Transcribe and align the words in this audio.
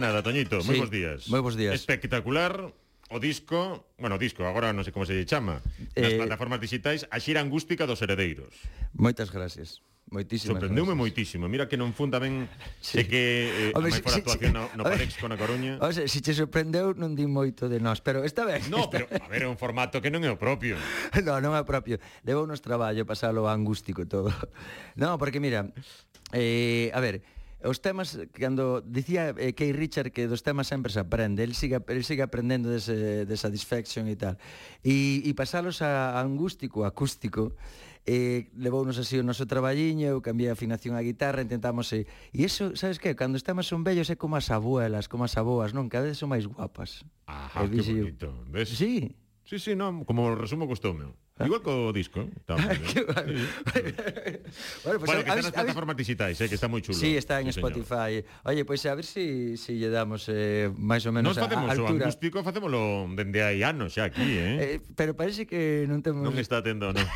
Nada, 0.00 0.24
Toñito, 0.24 0.64
moi 0.64 0.74
sí, 0.74 0.80
bons 0.80 0.88
días. 0.88 1.28
Moi 1.28 1.44
bons 1.44 1.60
días. 1.60 1.76
Espectacular 1.76 2.72
o 3.12 3.18
disco, 3.20 3.92
bueno, 4.00 4.16
disco, 4.16 4.48
agora 4.48 4.72
non 4.72 4.80
sei 4.80 4.96
como 4.96 5.04
se 5.04 5.12
lle 5.12 5.28
chama, 5.28 5.60
nas 5.92 6.14
eh, 6.14 6.16
plataformas 6.16 6.56
digitais, 6.56 7.04
a 7.12 7.20
xira 7.20 7.44
angústica 7.44 7.84
dos 7.84 8.00
heredeiros. 8.00 8.56
Moitas 8.96 9.28
gracias. 9.28 9.84
Moitísimas 10.10 10.58
Sorprendeume 10.58 10.96
gracias. 10.96 11.04
moitísimo. 11.04 11.44
Mira 11.52 11.68
que 11.68 11.76
non 11.76 11.92
fun 11.92 12.08
tamén 12.08 12.48
sí. 12.80 12.96
sei 12.96 13.04
que 13.06 13.22
eh, 13.46 13.76
Home, 13.76 13.92
a 13.92 14.00
maior 14.00 14.08
si, 14.08 14.24
actuación 14.24 14.50
si, 14.50 14.56
no, 14.56 14.64
no 14.72 14.82
Parex 14.88 15.20
con 15.20 15.30
a 15.30 15.38
Coruña. 15.38 15.76
O 15.84 15.92
sea, 15.92 16.08
se 16.08 16.10
si 16.10 16.18
che 16.24 16.32
sorprendeu 16.32 16.96
non 16.96 17.12
di 17.12 17.28
moito 17.28 17.68
de 17.68 17.76
nós, 17.78 18.00
pero 18.00 18.24
esta 18.24 18.48
vez... 18.48 18.72
No, 18.72 18.88
esta... 18.88 19.04
pero 19.04 19.06
a 19.06 19.28
ver, 19.28 19.44
é 19.44 19.48
un 19.52 19.60
formato 19.60 20.00
que 20.00 20.08
non 20.08 20.24
é 20.24 20.32
o 20.32 20.40
propio. 20.40 20.80
no, 21.26 21.44
non 21.44 21.52
é 21.52 21.60
o 21.60 21.68
propio. 21.68 22.00
Levou 22.24 22.48
nos 22.48 22.64
traballo 22.64 23.04
pasalo 23.04 23.46
angústico 23.46 24.08
todo. 24.08 24.32
No, 24.98 25.20
porque 25.20 25.38
mira, 25.38 25.70
eh, 26.32 26.90
a 26.90 27.00
ver, 27.04 27.22
os 27.62 27.84
temas, 27.84 28.16
cando 28.32 28.80
dicía 28.80 29.36
eh, 29.36 29.52
Kay 29.52 29.72
Richard 29.76 30.10
que 30.12 30.24
dos 30.24 30.40
temas 30.40 30.68
sempre 30.68 30.92
se 30.92 31.00
aprende, 31.00 31.44
el 31.44 31.52
sigue, 31.52 31.80
el 31.88 32.04
sigue 32.04 32.24
aprendendo 32.24 32.72
dese, 32.72 33.28
de 33.28 33.36
satisfaction 33.36 34.08
e 34.08 34.16
tal. 34.16 34.40
E, 34.80 35.20
e 35.24 35.30
pasalos 35.36 35.84
a, 35.84 36.16
a 36.16 36.24
angústico, 36.24 36.88
acústico, 36.88 37.52
eh, 38.08 38.48
levounos 38.56 38.96
así 38.96 39.20
o 39.20 39.24
noso 39.24 39.44
traballiño, 39.44 40.08
eu 40.08 40.24
cambiei 40.24 40.48
a 40.48 40.56
afinación 40.56 40.96
á 40.96 41.04
guitarra, 41.04 41.44
intentamos... 41.44 41.92
Eh, 41.92 42.08
e, 42.32 42.42
e 42.42 42.48
iso, 42.48 42.72
sabes 42.74 42.96
que? 42.96 43.12
Cando 43.12 43.36
os 43.36 43.44
temas 43.44 43.68
son 43.68 43.84
vellos 43.84 44.08
é 44.08 44.16
como 44.16 44.40
as 44.40 44.48
abuelas, 44.48 45.06
como 45.06 45.28
as 45.28 45.36
aboas, 45.36 45.76
non? 45.76 45.92
Cada 45.92 46.08
vez 46.08 46.16
son 46.16 46.32
máis 46.32 46.48
guapas. 46.48 47.04
Ajá, 47.28 47.64
e, 47.64 47.68
que 47.68 47.84
bonito. 47.84 48.32
Ves? 48.48 48.72
Sí. 48.72 49.14
Sí, 49.44 49.58
sí, 49.58 49.72
non, 49.76 50.06
como 50.08 50.32
resumo 50.32 50.64
costoume. 50.64 51.12
Eh? 51.40 51.46
Igual 51.46 51.62
co 51.62 51.90
disco. 51.92 52.20
Eh? 52.20 52.28
bueno, 52.46 52.62
bueno, 54.84 54.84
pues, 54.84 55.08
bueno, 55.08 55.24
que 55.24 55.30
está 55.30 55.40
nas 55.40 55.50
plataformas 55.50 55.96
digitais, 55.96 56.38
eh, 56.40 56.48
que 56.48 56.54
está 56.54 56.68
moi 56.68 56.84
chulo. 56.84 57.00
Sí, 57.00 57.16
está 57.16 57.40
en 57.40 57.48
Spotify. 57.48 58.20
Señor. 58.20 58.44
Oye, 58.44 58.68
pois 58.68 58.84
pues, 58.84 58.92
a 58.92 58.94
ver 58.94 59.08
si 59.08 59.56
si 59.56 59.80
lle 59.80 59.88
damos 59.88 60.28
eh, 60.28 60.68
máis 60.76 61.00
ou 61.08 61.16
menos 61.16 61.32
Nos 61.32 61.40
facemos 61.40 61.64
a, 61.64 61.72
a 61.72 61.80
altura. 61.80 62.12
Nos 62.12 62.20
facemos 62.20 62.36
o 62.36 62.44
facémolo 62.44 63.08
dende 63.16 63.40
hai 63.40 63.64
anos 63.64 63.96
xa 63.96 64.12
aquí, 64.12 64.36
eh? 64.36 64.60
eh 64.60 64.76
pero 64.92 65.16
parece 65.16 65.48
que 65.48 65.88
non 65.88 66.04
temos 66.04 66.28
Non 66.28 66.36
está 66.36 66.60
atendo, 66.60 66.92
non. 66.92 67.08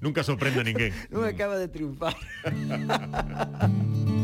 Nunca 0.00 0.24
sorprende 0.24 0.60
a 0.60 0.64
ninguén. 0.64 0.92
non 1.12 1.28
acaba 1.28 1.60
de 1.60 1.68
triunfar. 1.68 2.16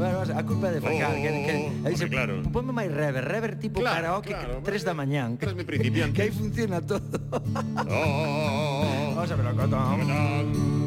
Bueno, 0.00 0.24
a 0.24 0.42
culpa 0.44 0.68
é 0.68 0.72
de 0.72 0.80
Facal, 0.80 1.12
oh, 1.12 1.20
que, 1.20 1.28
que, 1.28 1.52
oh, 1.52 1.84
oh, 1.84 1.86
aí 1.86 1.92
dice, 1.92 2.08
claro. 2.08 2.40
ponme 2.48 2.72
máis 2.72 2.88
rever, 2.88 3.20
rever 3.20 3.60
tipo 3.60 3.84
claro, 3.84 4.24
karaoke 4.24 4.32
claro, 4.32 4.64
3 4.64 4.80
da 4.88 4.94
mañán. 4.96 5.36
Que, 5.36 5.52
que 5.52 6.22
aí 6.24 6.32
funciona 6.32 6.80
todo. 6.80 7.20
Oh, 7.30 7.36
oh, 7.84 7.84
oh. 7.84 9.12
oh 9.12 9.12
Vamos 9.20 9.30
a 9.30 9.36
ver, 9.36 9.44
con 9.52 9.70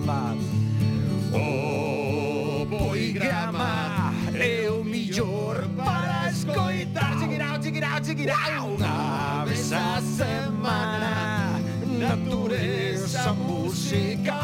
Va. 0.09 0.33
O 1.29 2.65
poigrama 2.65 4.13
é 4.33 4.67
o 4.71 4.83
millor 4.83 5.61
para 5.77 6.29
escoitar 6.31 7.19
Chiquirao, 7.19 7.61
chiquirao, 7.61 8.03
chiquirao 8.03 8.65
Unha 8.77 9.45
vez 9.45 9.73
a 9.73 10.01
semana 10.01 11.61
Natureza, 12.01 13.33
música 13.33 14.42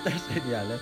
está 0.00 0.10
genial, 0.32 0.66
eh? 0.72 0.80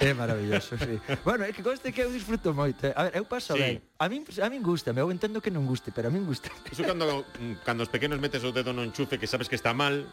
É 0.00 0.12
maravilloso, 0.12 0.76
sí. 0.76 1.00
Bueno, 1.24 1.48
é 1.48 1.52
que 1.52 1.64
conste 1.64 1.90
que 1.92 2.04
eu 2.04 2.12
disfruto 2.12 2.52
moito. 2.52 2.84
Eh? 2.84 2.92
A 2.92 3.08
ver, 3.08 3.16
eu 3.16 3.24
paso 3.24 3.56
sí. 3.56 3.60
ben. 3.60 3.80
A 3.98 4.06
min 4.08 4.22
a 4.28 4.48
min 4.52 4.62
gusta, 4.62 4.92
eu 4.92 5.08
entendo 5.10 5.40
que 5.40 5.50
non 5.50 5.64
guste, 5.64 5.90
pero 5.90 6.08
a 6.08 6.12
min 6.12 6.28
gusta. 6.28 6.52
Iso 6.68 6.84
cando 6.84 7.24
cando 7.64 7.82
os 7.82 7.90
pequenos 7.90 8.20
metes 8.20 8.44
o 8.44 8.52
dedo 8.52 8.76
no 8.76 8.84
enchufe 8.84 9.16
que 9.16 9.26
sabes 9.26 9.48
que 9.48 9.56
está 9.56 9.72
mal, 9.72 10.06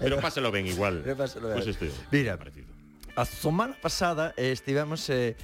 pero 0.00 0.16
pásalo 0.18 0.48
ben 0.48 0.66
igual. 0.66 1.00
Pero 1.04 1.16
pásalo 1.16 1.52
ben. 1.52 1.60
Pois 1.60 1.76
pues 1.76 1.92
Mira, 2.10 2.40
parecido. 2.40 2.72
a 3.18 3.24
semana 3.24 3.76
pasada 3.76 4.32
eh, 4.36 4.52
estivemos 4.52 5.04
eh, 5.10 5.36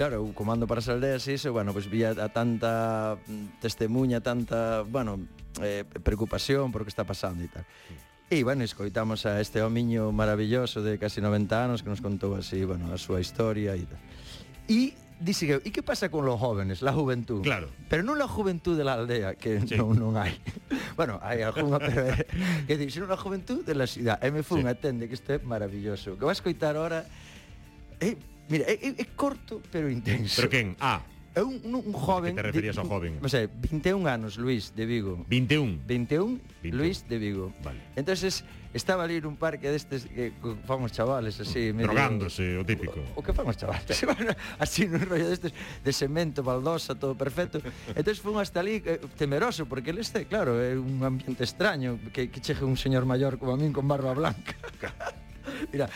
Claro, 0.00 0.16
eu 0.16 0.32
comando 0.32 0.64
para 0.64 0.80
as 0.80 0.88
aldeas 0.88 1.28
e 1.28 1.36
iso, 1.36 1.52
bueno, 1.52 1.76
pois 1.76 1.84
pues, 1.84 1.92
vía 1.92 2.16
a 2.16 2.32
tanta 2.32 3.20
testemunha, 3.60 4.24
tanta, 4.24 4.80
bueno, 4.88 5.28
eh, 5.60 5.84
preocupación 5.84 6.72
por 6.72 6.80
o 6.80 6.84
que 6.88 6.92
está 6.94 7.04
pasando 7.04 7.44
e 7.44 7.52
tal. 7.52 7.68
Sí. 7.84 8.09
E, 8.30 8.44
bueno, 8.44 8.62
escoitamos 8.62 9.26
a 9.26 9.40
este 9.40 9.60
homiño 9.60 10.12
maravilloso 10.12 10.82
de 10.82 11.00
casi 11.02 11.20
90 11.20 11.64
anos 11.64 11.82
que 11.82 11.90
nos 11.90 11.98
contou 11.98 12.38
así, 12.38 12.62
bueno, 12.62 12.86
a 12.94 12.96
súa 12.96 13.18
historia 13.18 13.74
e 13.74 13.82
tal. 13.82 13.98
E 14.70 14.94
dixe 15.18 15.50
que, 15.50 15.58
e 15.66 15.70
que 15.74 15.82
pasa 15.82 16.14
con 16.14 16.22
los 16.22 16.38
jóvenes, 16.38 16.78
la 16.78 16.94
juventud? 16.94 17.42
Claro. 17.42 17.66
Pero 17.90 18.06
non 18.06 18.22
la 18.22 18.30
juventud 18.30 18.78
de 18.78 18.86
la 18.86 19.02
aldea, 19.02 19.34
que 19.34 19.58
sí. 19.66 19.74
non, 19.74 19.98
non 19.98 20.14
hai. 20.14 20.38
Bueno, 20.94 21.18
hai 21.26 21.42
alguna, 21.42 21.82
pero 21.82 22.06
é, 22.06 22.22
que 22.70 22.78
dixen 22.78 23.10
la 23.10 23.18
juventud 23.18 23.66
de 23.66 23.74
la 23.74 23.90
ciudad. 23.90 24.22
E 24.22 24.30
me 24.30 24.46
fun, 24.46 24.62
sí. 24.62 24.70
atende, 24.70 25.10
que 25.10 25.18
isto 25.18 25.34
é 25.34 25.42
maravilloso. 25.42 26.14
Que 26.14 26.22
vas 26.22 26.38
coitar 26.38 26.78
ahora... 26.78 27.02
É, 27.98 28.14
mira, 28.46 28.62
é, 28.70 28.78
é, 28.78 28.94
é 28.94 29.06
corto, 29.18 29.58
pero 29.74 29.90
intenso. 29.90 30.38
Pero 30.38 30.54
quen? 30.54 30.78
Ah, 30.78 31.02
É 31.34 31.42
un, 31.42 31.62
un, 31.62 31.74
un 31.78 31.92
joven... 31.92 32.34
Que 32.34 32.42
te 32.42 32.48
referías 32.48 32.74
de, 32.74 32.82
ao 32.82 32.90
joven? 32.90 33.22
Non 33.22 33.30
sei, 33.30 33.46
21 33.46 34.02
anos, 34.10 34.34
Luís, 34.34 34.74
de 34.74 34.82
Vigo. 34.82 35.22
21? 35.30 35.86
21, 35.86 36.42
21. 36.66 36.74
Luís 36.74 37.06
de 37.06 37.16
Vigo. 37.22 37.54
Vale. 37.62 37.78
entonces 37.94 38.42
estaba 38.74 39.06
ali 39.06 39.22
un 39.22 39.38
parque 39.38 39.70
destes 39.70 40.10
que 40.10 40.34
famos 40.66 40.90
chavales 40.90 41.38
así... 41.38 41.70
Medio, 41.70 41.86
Drogándose, 41.86 42.58
o 42.58 42.66
típico. 42.66 42.98
O, 43.14 43.20
o 43.20 43.22
que 43.22 43.30
famos 43.30 43.54
chavales, 43.54 43.86
bueno, 44.10 44.34
así 44.58 44.90
nun 44.90 45.06
rollo 45.06 45.30
destes, 45.30 45.54
de 45.54 45.92
cemento, 45.94 46.42
baldosa, 46.42 46.98
todo 46.98 47.14
perfecto. 47.14 47.62
entonces 47.94 48.18
fun 48.18 48.42
hasta 48.42 48.58
ali 48.58 48.82
eh, 48.82 48.98
temeroso, 49.14 49.70
porque 49.70 49.94
el 49.94 50.02
este, 50.02 50.26
claro, 50.26 50.58
é 50.58 50.74
un 50.74 50.98
ambiente 51.06 51.46
extraño, 51.46 51.98
que, 52.10 52.26
que 52.26 52.42
chegue 52.42 52.66
un 52.66 52.74
señor 52.74 53.06
maior 53.06 53.38
como 53.38 53.54
a 53.54 53.58
min 53.58 53.70
con 53.70 53.86
barba 53.86 54.14
blanca. 54.18 54.58
Mira, 55.72 55.88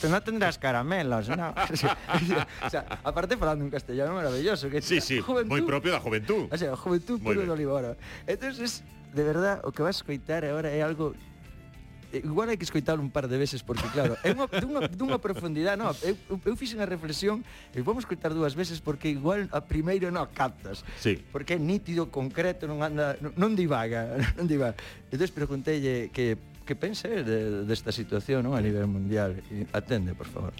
tú 0.00 0.08
no 0.08 0.22
tendrás 0.22 0.58
caramelos, 0.58 1.28
¿no? 1.28 1.54
o 2.66 2.70
sea, 2.70 2.86
aparte 3.04 3.36
falando 3.36 3.64
un 3.64 3.70
castellano 3.70 4.14
maravilloso. 4.14 4.68
Que 4.68 4.82
sí, 4.82 5.00
sí, 5.00 5.20
juventud, 5.20 5.50
moi 5.50 5.62
propio 5.62 5.92
da 5.94 6.00
juventud. 6.00 6.50
O 6.50 6.56
sea, 6.58 6.74
juventud 6.76 7.22
puro 7.22 7.42
de 7.42 7.50
Olivora. 7.50 7.96
Entonces, 8.26 8.82
de 9.14 9.22
verdad, 9.22 9.60
o 9.64 9.72
que 9.72 9.82
vas 9.82 10.00
a 10.00 10.04
coitar 10.04 10.44
agora 10.44 10.70
é 10.72 10.82
algo 10.82 11.14
igual 12.12 12.52
hai 12.52 12.60
que 12.60 12.68
escoitalo 12.68 13.00
un 13.00 13.08
par 13.08 13.24
de 13.24 13.40
veces 13.40 13.64
porque 13.64 13.88
claro, 13.88 14.20
é 14.20 14.36
unha 14.36 14.44
dunha 14.60 14.84
dunha 14.92 15.16
profundidade, 15.16 15.80
no, 15.80 15.88
eu, 16.04 16.14
eu 16.28 16.54
fixen 16.60 16.84
a 16.84 16.86
reflexión 16.86 17.40
e 17.72 17.80
vamos 17.80 18.04
escoitar 18.04 18.36
dúas 18.36 18.52
veces 18.52 18.84
porque 18.84 19.08
igual 19.08 19.48
a 19.48 19.64
primeiro 19.64 20.12
non 20.12 20.28
captas. 20.28 20.84
Sí. 21.00 21.16
Porque 21.32 21.56
é 21.56 21.60
nítido, 21.60 22.12
concreto, 22.12 22.68
non 22.68 22.84
anda 22.84 23.16
non, 23.24 23.32
non 23.40 23.50
divaga, 23.56 24.20
non 24.38 24.44
divaga. 24.44 24.76
Entonces 25.08 25.32
pregunteille 25.32 26.12
que 26.12 26.36
que 26.64 26.76
pensa 26.76 27.08
él 27.08 27.24
de, 27.24 27.64
desta 27.64 27.92
situación 27.92 28.42
non 28.46 28.54
a 28.54 28.60
nivel 28.62 28.86
mundial. 28.86 29.38
Atende, 29.72 30.14
por 30.14 30.28
favor. 30.28 30.52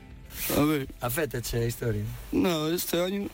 A 0.56 0.64
ver, 0.64 0.88
Afétache 1.00 1.60
a 1.60 1.66
historia. 1.66 2.04
no, 2.32 2.68
este 2.68 3.00
año 3.02 3.28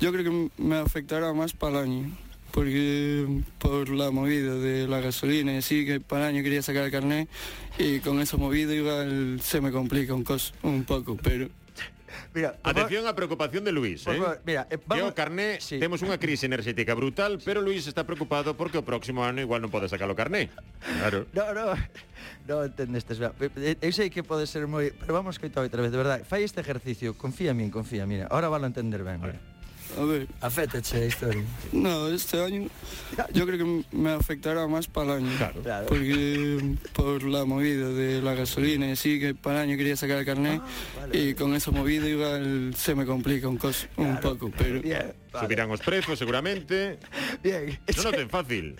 yo 0.00 0.12
creo 0.12 0.24
que 0.24 0.62
me 0.62 0.76
afectará 0.76 1.32
más 1.32 1.52
para 1.52 1.82
el 1.82 1.90
año. 1.90 2.16
Porque 2.50 3.42
por 3.58 3.90
la 3.90 4.10
movida 4.10 4.54
de 4.54 4.88
la 4.88 5.00
gasolina 5.00 5.52
y 5.52 5.56
así, 5.58 5.84
que 5.84 6.00
para 6.00 6.28
el 6.28 6.36
año 6.36 6.42
quería 6.42 6.62
sacar 6.62 6.84
el 6.84 6.90
carnet 6.90 7.28
y 7.78 8.00
con 8.00 8.20
esa 8.20 8.38
movida 8.38 8.74
igual 8.74 9.38
se 9.42 9.60
me 9.60 9.70
complica 9.70 10.14
un, 10.14 10.24
cos, 10.24 10.54
un 10.62 10.84
poco, 10.84 11.16
pero 11.22 11.48
Mira, 12.34 12.58
Atención 12.62 13.06
á 13.06 13.12
preocupación 13.12 13.64
de 13.64 13.72
Luís, 13.72 14.04
eh? 14.06 14.16
Favor, 14.16 14.40
mira, 14.44 14.66
eh, 14.70 14.78
vamos... 14.86 15.10
Yo, 15.10 15.14
Carné, 15.14 15.60
sí. 15.60 15.78
temos 15.80 16.00
unha 16.04 16.16
crise 16.16 16.46
enerxética 16.46 16.92
brutal, 16.92 17.40
pero 17.40 17.60
Luís 17.60 17.86
está 17.86 18.04
preocupado 18.04 18.54
porque 18.56 18.78
o 18.80 18.84
próximo 18.84 19.24
ano 19.24 19.40
igual 19.40 19.60
non 19.64 19.72
pode 19.72 19.88
sacar 19.88 20.08
o 20.08 20.16
carné. 20.16 20.52
Claro. 21.00 21.28
No, 21.32 21.44
no, 21.52 21.64
no 22.48 22.54
entendestes. 22.64 23.20
Eh, 23.20 23.76
eh, 23.76 23.76
eu 23.80 23.92
sei 23.92 24.12
que 24.12 24.20
pode 24.24 24.44
ser 24.48 24.68
moi... 24.68 24.92
Pero 24.92 25.16
vamos 25.16 25.40
coitar 25.40 25.64
outra 25.64 25.80
vez, 25.80 25.90
de 25.92 25.98
verdade. 25.98 26.20
Fai 26.28 26.44
este 26.44 26.60
ejercicio, 26.60 27.16
confía 27.16 27.52
en 27.52 27.58
min, 27.58 27.70
confía, 27.72 28.04
mira. 28.04 28.28
Ahora 28.28 28.48
valo 28.52 28.64
a 28.66 28.70
entender 28.70 29.04
ben, 29.04 29.20
mira. 29.20 29.40
A 29.98 30.04
ver, 30.04 30.26
Afétache 30.40 30.96
a 30.96 31.06
historia. 31.06 31.44
no, 31.72 32.08
este 32.08 32.40
año 32.40 32.68
yo 33.32 33.46
creo 33.46 33.58
que 33.58 33.84
me 33.96 34.10
afectará 34.10 34.66
más 34.66 34.86
para 34.86 35.16
el 35.16 35.24
año. 35.24 35.36
Claro. 35.36 35.62
Claro. 35.62 35.86
Porque 35.86 36.76
por 36.92 37.22
la 37.22 37.44
movida 37.44 37.88
de 37.88 38.22
la 38.22 38.34
gasolina 38.34 38.86
y 38.86 38.92
así, 38.92 39.18
que 39.18 39.34
para 39.34 39.62
el 39.62 39.70
año 39.70 39.76
quería 39.76 39.96
sacar 39.96 40.18
el 40.18 40.24
carnet 40.24 40.62
y 41.12 41.34
con 41.34 41.54
esa 41.54 41.70
movida 41.70 42.08
igual 42.08 42.74
se 42.76 42.94
me 42.94 43.04
complica 43.04 43.48
un, 43.48 43.56
cos, 43.56 43.88
un 43.96 44.18
poco, 44.20 44.50
pero 44.56 44.80
Bien, 44.80 45.12
vale. 45.32 45.46
Subirán 45.46 45.70
os 45.70 45.80
prezos 45.80 46.18
seguramente. 46.18 46.98
Bien. 47.42 47.78
Non 47.98 48.06
o 48.06 48.12
ten 48.14 48.28
fácil. 48.30 48.78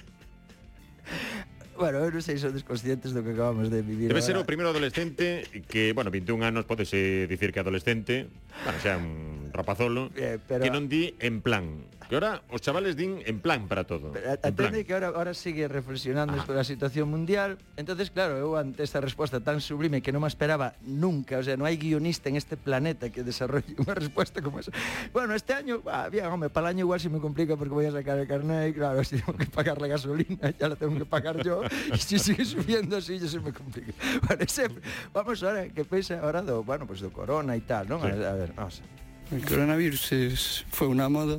Bueno, 1.79 2.03
eu 2.03 2.11
non 2.11 2.19
sei 2.27 2.35
se 2.35 2.51
sodes 2.51 2.67
conscientes 2.67 3.15
do 3.15 3.23
que 3.23 3.31
acabamos 3.39 3.71
de 3.71 3.87
vivir 3.87 4.11
Debe 4.11 4.19
ser 4.19 4.35
o 4.35 4.43
primeiro 4.43 4.75
adolescente 4.75 5.47
que, 5.71 5.95
bueno, 5.95 6.11
21 6.11 6.43
anos 6.43 6.67
podese 6.67 7.31
dicir 7.31 7.55
que 7.55 7.63
adolescente, 7.63 8.27
bueno, 8.67 8.79
xa 8.83 8.99
un 8.99 9.38
rapazolo, 9.59 10.11
eh, 10.15 10.39
pero, 10.39 10.63
que 10.63 10.71
non 10.71 10.87
di 10.87 11.19
en 11.19 11.43
plan. 11.43 11.83
Que 12.09 12.17
ahora 12.17 12.41
os 12.49 12.65
chavales 12.65 12.97
din 12.97 13.21
en 13.27 13.43
plan 13.43 13.69
para 13.69 13.85
todo. 13.85 14.15
Pero, 14.15 14.33
en 14.33 14.41
atende 14.41 14.55
plan. 14.55 14.85
que 14.87 14.93
ahora, 14.95 15.09
ahora 15.13 15.35
sigue 15.35 15.69
reflexionando 15.69 16.39
ah. 16.39 16.47
sobre 16.47 16.63
a 16.63 16.65
situación 16.65 17.11
mundial. 17.11 17.59
Entonces, 17.77 18.09
claro, 18.09 18.39
eu 18.39 18.57
ante 18.57 18.81
esta 18.87 19.03
resposta 19.03 19.43
tan 19.43 19.61
sublime 19.61 20.01
que 20.01 20.15
non 20.15 20.23
me 20.23 20.31
esperaba 20.31 20.79
nunca, 20.87 21.37
o 21.37 21.45
sea, 21.45 21.59
non 21.59 21.67
hai 21.67 21.77
guionista 21.77 22.31
en 22.31 22.39
este 22.39 22.57
planeta 22.57 23.11
que 23.11 23.27
desarrolle 23.27 23.75
unha 23.77 23.93
resposta 23.93 24.41
como 24.41 24.63
esa. 24.63 24.71
Bueno, 25.11 25.35
este 25.35 25.53
año, 25.53 25.83
ah, 25.91 26.09
bien, 26.09 26.31
home, 26.31 26.49
para 26.49 26.71
el 26.71 26.79
año 26.79 26.87
igual 26.87 27.03
se 27.03 27.11
me 27.11 27.19
complica 27.19 27.59
porque 27.59 27.75
voy 27.75 27.91
a 27.91 27.93
sacar 27.93 28.17
el 28.17 28.31
carnet 28.31 28.71
y 28.71 28.73
claro, 28.79 29.03
si 29.09 29.19
tengo 29.19 29.37
que 29.37 29.51
pagar 29.51 29.83
la 29.83 29.91
gasolina, 29.91 30.55
ya 30.55 30.71
la 30.71 30.77
tengo 30.79 30.97
que 30.97 31.05
pagar 31.05 31.43
yo. 31.43 31.61
Y 31.93 31.99
si 31.99 32.19
sigue 32.19 32.45
subiendo 32.45 32.97
así, 32.97 33.19
ya 33.19 33.29
se 33.29 33.41
me 33.41 33.53
complica. 33.53 33.93
Bueno, 34.29 34.45
ese, 34.45 34.69
vamos 35.13 35.43
ahora, 35.43 35.69
que 35.69 35.85
pesa 35.85 36.21
ahora 36.21 36.43
do, 36.43 36.63
bueno, 36.63 36.87
pues 36.87 37.01
do 37.01 37.11
corona 37.13 37.57
y 37.57 37.61
tal, 37.61 37.89
non? 37.89 38.01
Sí. 38.01 38.09
A, 38.09 38.31
a 38.31 38.35
ver, 38.35 38.53
vamos. 38.55 38.81
A 38.81 38.87
ver. 38.87 39.08
El 39.31 39.45
coronavirus 39.45 40.13
es- 40.13 40.65
fue 40.71 40.87
una 40.89 41.09
moda 41.09 41.39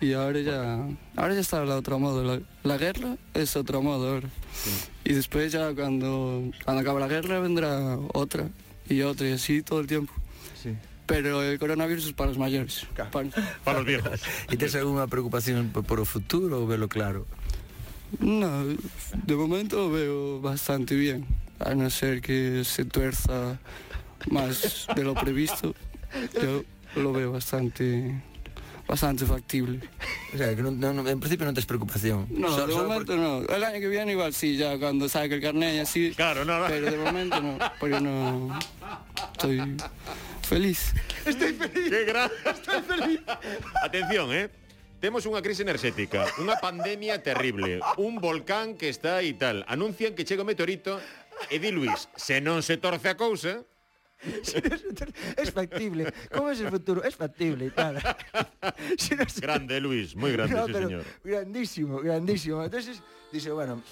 y 0.00 0.12
ahora 0.12 0.40
ya, 0.40 0.86
ahora 1.16 1.34
ya 1.34 1.40
está 1.40 1.64
la 1.64 1.76
otra 1.76 1.96
moda. 1.98 2.22
La, 2.22 2.40
la 2.62 2.76
guerra 2.78 3.16
es 3.34 3.56
otra 3.56 3.80
moda 3.80 4.08
ahora. 4.10 4.28
Y 5.04 5.12
después 5.14 5.50
ya 5.52 5.74
cuando, 5.74 6.50
cuando 6.64 6.82
acabe 6.82 7.00
la 7.00 7.08
guerra 7.08 7.40
vendrá 7.40 7.98
otra 8.14 8.48
y 8.88 9.02
otra 9.02 9.28
y 9.28 9.32
así 9.32 9.62
todo 9.62 9.80
el 9.80 9.86
tiempo. 9.86 10.12
sí. 10.62 10.74
Pero 11.08 11.42
el 11.42 11.58
coronavirus 11.58 12.04
es 12.08 12.12
para 12.12 12.28
los 12.28 12.36
mayores. 12.38 12.86
Claro. 12.94 13.10
Para- 13.10 13.30
Para 13.64 13.78
los 13.78 13.86
viejos. 13.86 14.20
E 14.52 14.56
tes 14.60 14.74
algunha 14.76 15.06
preocupación 15.08 15.70
por, 15.72 15.80
por 15.82 16.00
o 16.00 16.04
futuro 16.04 16.60
ou 16.60 16.68
velo 16.68 16.84
claro? 16.86 17.24
No, 18.20 18.76
de 19.24 19.34
momento 19.34 19.88
lo 19.88 19.90
veo 19.90 20.40
bastante 20.44 20.94
bien, 21.00 21.24
a 21.64 21.72
no 21.74 21.88
ser 21.88 22.20
que 22.20 22.60
se 22.64 22.84
tuerza 22.84 23.56
más 24.30 24.84
de 24.94 25.00
lo 25.02 25.14
previsto. 25.16 25.72
Yo 26.42 26.64
lo 26.96 27.12
veo 27.12 27.32
bastante 27.32 28.14
bastante 28.88 29.26
factible. 29.26 29.80
O 30.32 30.36
sea, 30.38 30.56
que 30.56 30.62
non, 30.64 30.80
non, 30.80 31.04
en 31.04 31.20
principio 31.20 31.44
non 31.44 31.52
tes 31.52 31.68
preocupación. 31.68 32.24
No, 32.32 32.48
só, 32.48 32.64
de 32.64 32.72
só 32.72 32.88
momento 32.88 33.20
no. 33.20 33.44
El 33.44 33.60
año 33.60 33.84
que 33.84 33.92
viene 33.92 34.16
igual 34.16 34.32
sí, 34.32 34.56
ya 34.56 34.80
cuando 34.80 35.12
saque 35.12 35.36
el 35.36 35.44
carnet 35.44 35.76
y 35.76 35.80
así. 35.84 36.02
Claro, 36.16 36.48
no, 36.48 36.56
no. 36.56 36.66
Pero 36.72 36.88
de 36.88 36.96
momento 36.96 37.36
no, 37.36 37.60
porque 37.76 38.00
no... 38.00 38.48
Estoy 39.36 39.60
feliz. 40.40 40.96
Estoy 41.28 41.52
feliz. 41.52 41.88
Qué 41.92 42.04
gran... 42.08 42.32
Estoy 42.48 42.80
feliz. 42.80 43.20
Atención, 43.84 44.32
eh. 44.32 44.48
Temos 44.98 45.22
unha 45.30 45.38
crise 45.38 45.62
enerxética, 45.62 46.26
unha 46.42 46.58
pandemia 46.58 47.22
terrible, 47.22 47.78
un 48.02 48.18
volcán 48.18 48.74
que 48.74 48.90
está 48.90 49.22
aí 49.22 49.30
tal. 49.30 49.62
Anuncian 49.70 50.10
que 50.10 50.26
chega 50.26 50.42
o 50.42 50.48
meteorito 50.48 50.98
e 51.46 51.62
di 51.62 51.70
Luis, 51.70 52.10
se 52.18 52.42
non 52.42 52.66
se 52.66 52.82
torce 52.82 53.06
a 53.06 53.14
cousa, 53.14 53.62
es 55.36 55.50
factible. 55.52 56.12
¿Cómo 56.32 56.50
es 56.50 56.60
el 56.60 56.70
futuro? 56.70 57.02
Es 57.04 57.14
factible 57.14 57.66
y 57.66 57.70
tal. 57.70 58.02
grande, 59.40 59.80
Luis, 59.80 60.16
muy 60.16 60.32
grande, 60.32 60.54
no, 60.54 60.66
sí, 60.66 60.72
señor. 60.72 61.04
Grandísimo, 61.22 61.98
grandísimo. 62.00 62.64
Entonces, 62.64 63.02
dice, 63.32 63.50
bueno. 63.50 63.82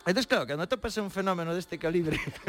Entonces, 0.00 0.26
claro, 0.26 0.46
cuando 0.46 0.66
te 0.66 0.76
pasa 0.78 1.02
un 1.02 1.10
fenómeno 1.10 1.52
de 1.52 1.60
este 1.60 1.78
calibre 1.78 2.18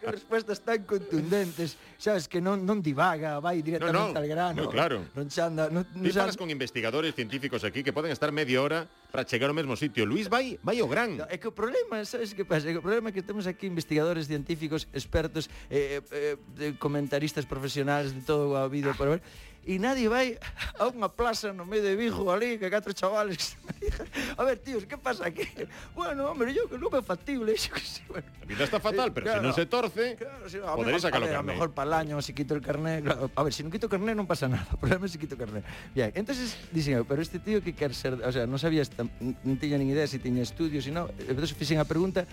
que 0.00 0.10
respuestas 0.10 0.60
tan 0.60 0.82
contundentes, 0.82 1.76
sabes, 1.98 2.26
que 2.26 2.40
non, 2.40 2.66
non 2.66 2.82
divaga, 2.82 3.38
vai 3.38 3.62
directamente 3.62 3.94
no, 3.94 4.10
no, 4.10 4.18
al 4.18 4.26
grano. 4.26 4.62
No, 4.66 4.68
claro. 4.68 5.06
Non 5.14 5.30
chanda, 5.30 5.70
non, 5.70 5.86
non, 5.94 6.02
Ti 6.02 6.34
con 6.34 6.50
investigadores 6.50 7.14
científicos 7.14 7.62
aquí 7.62 7.86
que 7.86 7.94
poden 7.94 8.10
estar 8.10 8.34
media 8.34 8.58
hora 8.58 8.90
para 9.16 9.24
chegar 9.24 9.48
ao 9.48 9.56
mesmo 9.56 9.72
sitio. 9.80 10.04
Luis 10.04 10.28
vai, 10.28 10.60
vai 10.60 10.76
ao 10.76 10.84
gran. 10.92 11.16
É 11.32 11.40
que 11.40 11.48
o 11.48 11.52
problema, 11.56 12.04
sabes 12.04 12.36
que 12.36 12.44
pasa? 12.44 12.68
É 12.68 12.76
que 12.76 12.80
o 12.80 12.84
problema 12.84 13.08
é 13.08 13.12
que 13.16 13.24
temos 13.24 13.48
aquí 13.48 13.64
investigadores 13.64 14.28
científicos, 14.28 14.84
expertos, 14.92 15.48
eh, 15.72 16.04
eh, 16.12 16.76
comentaristas 16.76 17.48
profesionales 17.48 18.12
de 18.12 18.20
todo 18.20 18.52
o 18.52 18.56
habido 18.60 18.92
por 18.92 19.08
ver, 19.08 19.24
e 19.66 19.82
nadie 19.82 20.06
vai 20.06 20.38
a 20.78 20.86
unha 20.86 21.10
plaza 21.10 21.50
no 21.50 21.66
medio 21.66 21.90
de 21.90 21.98
Vigo 21.98 22.30
ali, 22.30 22.54
que 22.54 22.70
catro 22.70 22.94
chavales 22.94 23.56
se 23.56 23.58
a 24.38 24.42
ver, 24.46 24.62
tíos, 24.62 24.86
que 24.86 24.94
pasa 24.94 25.26
aquí? 25.26 25.42
Bueno, 25.90 26.30
hombre, 26.30 26.54
yo 26.54 26.70
que 26.70 26.78
non 26.78 26.92
é 26.94 27.02
factible, 27.02 27.50
yo 27.58 27.74
que 27.74 27.82
sé, 27.82 28.06
bueno. 28.06 28.30
A 28.38 28.46
vida 28.46 28.62
está 28.62 28.78
fatal, 28.78 29.10
pero 29.10 29.26
se 29.26 29.34
Claro. 29.34 29.42
non 29.42 29.54
se 29.58 29.66
torce, 29.66 30.14
Claro, 30.14 30.46
si 30.46 30.62
no, 30.62 30.70
a 30.70 30.78
poderéis 30.78 31.02
sacar 31.02 31.18
o 31.18 31.26
a 31.26 31.34
A 31.34 31.42
carné. 31.42 31.50
mejor 31.58 31.74
para 31.74 31.90
el 31.90 31.94
año, 31.98 32.22
si 32.22 32.30
quito 32.30 32.54
el 32.54 32.62
carnet, 32.62 33.02
claro, 33.02 33.26
a 33.34 33.42
ver, 33.42 33.50
si 33.50 33.66
no 33.66 33.74
quito 33.74 33.90
carnet 33.90 34.14
non 34.14 34.30
pasa 34.30 34.46
nada, 34.46 34.70
o 34.74 34.78
problema 34.78 35.02
é 35.02 35.10
si 35.10 35.18
quito 35.18 35.34
carnet. 35.34 35.66
Bien, 35.90 36.14
entonces 36.14 36.54
dixen, 36.70 37.02
eu, 37.02 37.02
pero 37.02 37.18
este 37.18 37.42
tío 37.42 37.58
que 37.58 37.74
quer 37.74 37.90
ser, 37.90 38.14
o 38.22 38.30
sea, 38.30 38.46
non 38.46 38.62
sabía, 38.62 38.86
esta, 38.86 39.02
non 39.20 39.56
tiña 39.56 39.78
nin 39.78 39.90
idea 39.90 40.06
se 40.06 40.18
tiña 40.18 40.42
estudios, 40.42 40.84
sino, 40.84 41.10
e 41.16 41.32
se 41.32 41.56
fixen 41.56 41.78
a 41.78 41.86
pregunta 41.86 42.26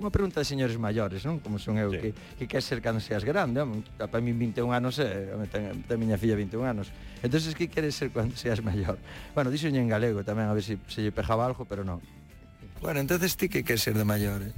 unha 0.00 0.10
pregunta 0.10 0.40
de 0.40 0.46
señores 0.48 0.74
maiores, 0.80 1.22
non? 1.22 1.38
Como 1.38 1.60
son 1.60 1.76
eu, 1.76 1.92
sí. 1.92 2.00
que, 2.00 2.10
que 2.42 2.44
quer 2.48 2.62
ser 2.64 2.80
cando 2.80 2.98
seas 2.98 3.22
grande, 3.22 3.60
home, 3.60 3.84
para 4.00 4.24
min 4.24 4.34
21 4.34 4.72
anos, 4.72 4.98
eh, 4.98 5.30
ten, 5.52 5.84
ten 5.84 5.96
miña 6.00 6.16
filla 6.16 6.34
21 6.34 6.64
anos. 6.64 6.90
Entón, 7.22 7.38
que 7.54 7.68
queres 7.68 7.94
ser 7.94 8.10
cando 8.10 8.34
seas 8.34 8.64
maior? 8.64 8.96
Bueno, 9.36 9.52
dixo 9.52 9.68
en 9.68 9.86
galego 9.86 10.24
tamén, 10.24 10.48
a 10.48 10.54
ver 10.56 10.64
se, 10.64 10.80
se 10.88 11.04
lle 11.04 11.12
pejaba 11.12 11.44
algo, 11.44 11.68
pero 11.68 11.84
non. 11.84 12.00
Bueno, 12.80 12.98
entonces 12.98 13.36
ti 13.38 13.46
que 13.46 13.62
queres 13.62 13.84
ser 13.84 13.94
de 13.94 14.02
maior, 14.02 14.42
eh? 14.42 14.52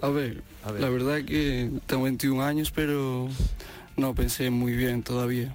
A 0.00 0.08
ver, 0.08 0.42
a 0.64 0.72
ver, 0.72 0.80
la 0.80 0.88
verdad 0.88 1.20
que 1.22 1.70
tengo 1.84 2.08
21 2.08 2.42
años, 2.42 2.72
pero 2.72 3.28
no 4.00 4.14
pensé 4.16 4.48
muy 4.48 4.72
bien 4.72 5.04
todavía. 5.04 5.52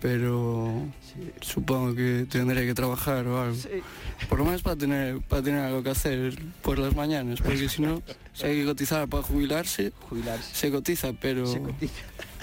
Pero 0.00 0.86
Sí. 1.02 1.30
supongo 1.40 1.94
que 1.94 2.26
tendré 2.30 2.66
que 2.66 2.74
trabajar 2.74 3.26
o 3.26 3.40
algo. 3.42 3.54
Sí. 3.56 3.68
Por 4.28 4.38
lo 4.38 4.44
menos 4.44 4.62
para 4.62 4.76
tener, 4.76 5.20
para 5.22 5.42
tener 5.42 5.60
algo 5.60 5.82
que 5.82 5.90
hacer 5.90 6.38
por 6.62 6.78
las 6.78 6.94
mañanas, 6.96 7.40
porque 7.40 7.68
si 7.68 7.82
no, 7.82 8.02
si 8.32 8.46
hay 8.46 8.56
que 8.60 8.64
cotizar 8.64 9.08
para 9.08 9.22
jubilarse, 9.22 9.92
Jubilarse. 10.08 10.54
se 10.54 10.70
cotiza, 10.70 11.12
pero 11.12 11.46
Se 11.46 11.60
cotiza. 11.60 11.92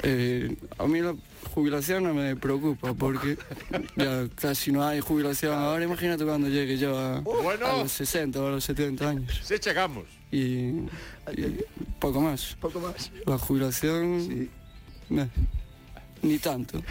eh, 0.03 0.55
a 0.77 0.85
mí 0.87 1.01
la 1.01 1.15
jubilación 1.53 2.03
no 2.03 2.13
me 2.13 2.35
preocupa, 2.35 2.93
porque 2.93 3.37
ya 3.95 4.27
casi 4.35 4.71
no 4.71 4.83
hay 4.85 4.99
jubilación 4.99 5.53
ahora. 5.57 5.83
Imagínate 5.83 6.23
cuando 6.25 6.47
llegue 6.49 6.77
yo 6.77 6.97
a, 6.97 7.21
Bueno. 7.21 7.65
a 7.65 7.77
los 7.83 7.91
60 7.91 8.41
o 8.41 8.47
a 8.47 8.51
los 8.51 8.63
70 8.63 9.09
años. 9.09 9.39
se 9.43 9.59
chegamos. 9.59 10.05
Y, 10.31 10.37
y 10.37 10.85
poco 11.99 12.21
más. 12.21 12.55
Poco 12.61 12.79
más. 12.79 13.11
La 13.25 13.37
jubilación, 13.39 14.21
Sí. 14.21 14.49
Ni 16.21 16.37
tanto. 16.39 16.79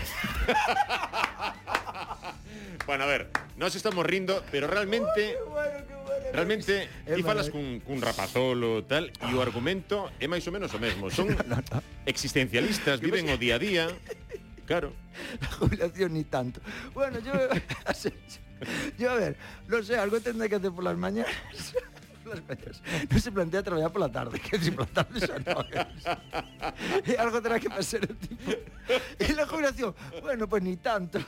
bueno, 2.87 3.05
a 3.05 3.07
ver, 3.07 3.29
nos 3.57 3.75
estamos 3.75 4.07
rindo, 4.07 4.43
pero 4.51 4.67
realmente... 4.67 5.37
Oh, 5.37 5.45
qué 5.45 5.51
bueno, 5.51 5.87
qué 5.87 5.95
bueno, 5.95 6.25
realmente, 6.33 6.89
ti 7.05 7.11
bueno. 7.11 7.27
falas 7.27 7.51
cun, 7.51 7.61
eh. 7.61 7.83
cun 7.85 8.01
rapazolo 8.01 8.85
tal 8.85 9.13
E 9.21 9.35
o 9.35 9.43
argumento 9.43 10.11
é 10.21 10.29
máis 10.29 10.47
ou 10.49 10.53
menos 10.53 10.73
o 10.73 10.81
mesmo. 10.81 11.11
Son 11.13 11.29
existencialistas, 12.09 13.01
viven 13.01 13.29
o 13.29 13.37
día 13.37 13.57
a 13.57 13.61
día. 13.61 13.89
Claro. 14.65 14.93
La 15.41 15.49
jubilación 15.61 16.15
ni 16.15 16.25
tanto. 16.25 16.61
Bueno, 16.95 17.21
yo... 17.21 17.33
yo 18.99 19.11
a 19.11 19.15
ver, 19.15 19.37
no 19.69 19.83
sé, 19.83 19.97
algo 19.97 20.21
tendré 20.21 20.49
que 20.49 20.57
hacer 20.57 20.73
por 20.73 20.85
las 20.85 20.97
mañanas. 20.97 21.33
Las. 22.29 22.83
No 23.11 23.19
se 23.19 23.33
plantea 23.33 23.63
trabajar 23.63 23.93
por 23.93 24.01
la 24.01 24.13
tarde, 24.13 24.39
que 24.41 24.59
decir, 24.59 24.75
por 24.75 24.87
la 24.87 25.05
tarde 25.05 25.21
ya 25.21 25.39
no. 25.39 25.65
Y 27.07 27.17
algo 27.17 27.41
tendrá 27.41 27.59
que 27.59 27.71
pasar 27.71 28.01
el 28.03 28.17
tipo. 28.17 28.53
Y 29.19 29.33
la 29.33 29.47
jubilación, 29.47 29.95
bueno, 30.23 30.49
pues 30.49 30.63
ni 30.63 30.77
tanto. 30.77 31.19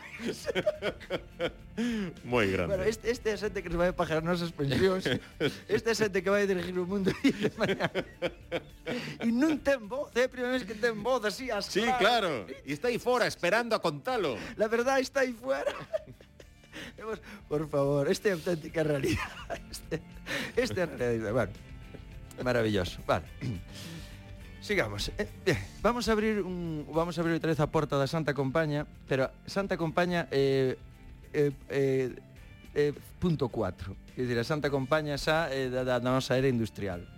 Moi 2.25 2.47
grande. 2.51 2.77
Bueno, 2.77 2.85
este, 2.85 3.11
este 3.11 3.31
é 3.31 3.35
a 3.35 3.39
xente 3.41 3.63
que 3.63 3.69
nos 3.69 3.79
vai 3.79 3.89
a 3.89 3.97
pagar 3.97 4.23
nosas 4.23 4.53
pensións. 4.53 5.09
Este 5.69 5.89
é 5.89 5.93
a 5.93 5.97
xente 5.97 6.21
que 6.21 6.29
vai 6.29 6.45
dirigir 6.47 6.77
o 6.77 6.85
mundo 6.85 7.13
día 7.25 7.33
de 7.33 7.53
mañana. 7.57 8.05
Non 9.25 9.57
ten 9.65 9.89
voz, 9.89 10.13
é 10.13 10.29
a 10.29 10.31
primeira 10.31 10.61
vez 10.61 10.65
que 10.69 10.77
ten 10.77 11.01
voz 11.01 11.25
así 11.25 11.49
as 11.49 11.73
Sí, 11.73 11.85
claro. 11.97 12.45
E 12.67 12.77
está 12.77 12.89
aí 12.93 13.01
fora 13.01 13.25
esperando 13.25 13.73
a 13.73 13.81
contalo. 13.81 14.37
La 14.61 14.69
verdad 14.69 15.01
está 15.01 15.25
ahí 15.25 15.33
fuera. 15.33 15.73
Por 17.49 17.69
favor, 17.69 18.09
esta 18.09 18.29
é 18.29 18.33
auténtica 18.33 18.83
realidad. 18.85 19.31
Este, 19.71 20.03
Este 20.63 20.87
bueno, 21.33 21.53
maravilloso. 22.45 23.01
Vale. 23.07 23.25
Sigamos. 24.61 25.11
Eh, 25.17 25.27
bien, 25.45 25.59
vamos 25.81 26.09
a 26.09 26.13
abrir 26.13 26.43
un 26.43 26.87
vamos 26.93 27.17
a 27.17 27.21
abrir 27.23 27.35
outra 27.35 27.49
vez 27.49 27.61
a 27.61 27.73
porta 27.73 27.97
da 27.97 28.05
Santa 28.05 28.37
Compaña, 28.37 28.85
pero 29.09 29.33
Santa 29.49 29.81
Compaña 29.81 30.29
eh, 30.31 30.77
eh, 31.33 31.53
eh, 31.71 32.13
eh, 32.75 32.93
punto 33.19 33.49
4. 33.49 33.97
Quer 34.15 34.25
dizer, 34.29 34.39
a 34.39 34.45
Santa 34.45 34.69
Compaña 34.69 35.17
xa 35.17 35.49
eh, 35.49 35.73
da, 35.73 35.81
da 35.81 35.97
nosa 35.97 36.37
era 36.37 36.49
industrial. 36.49 37.09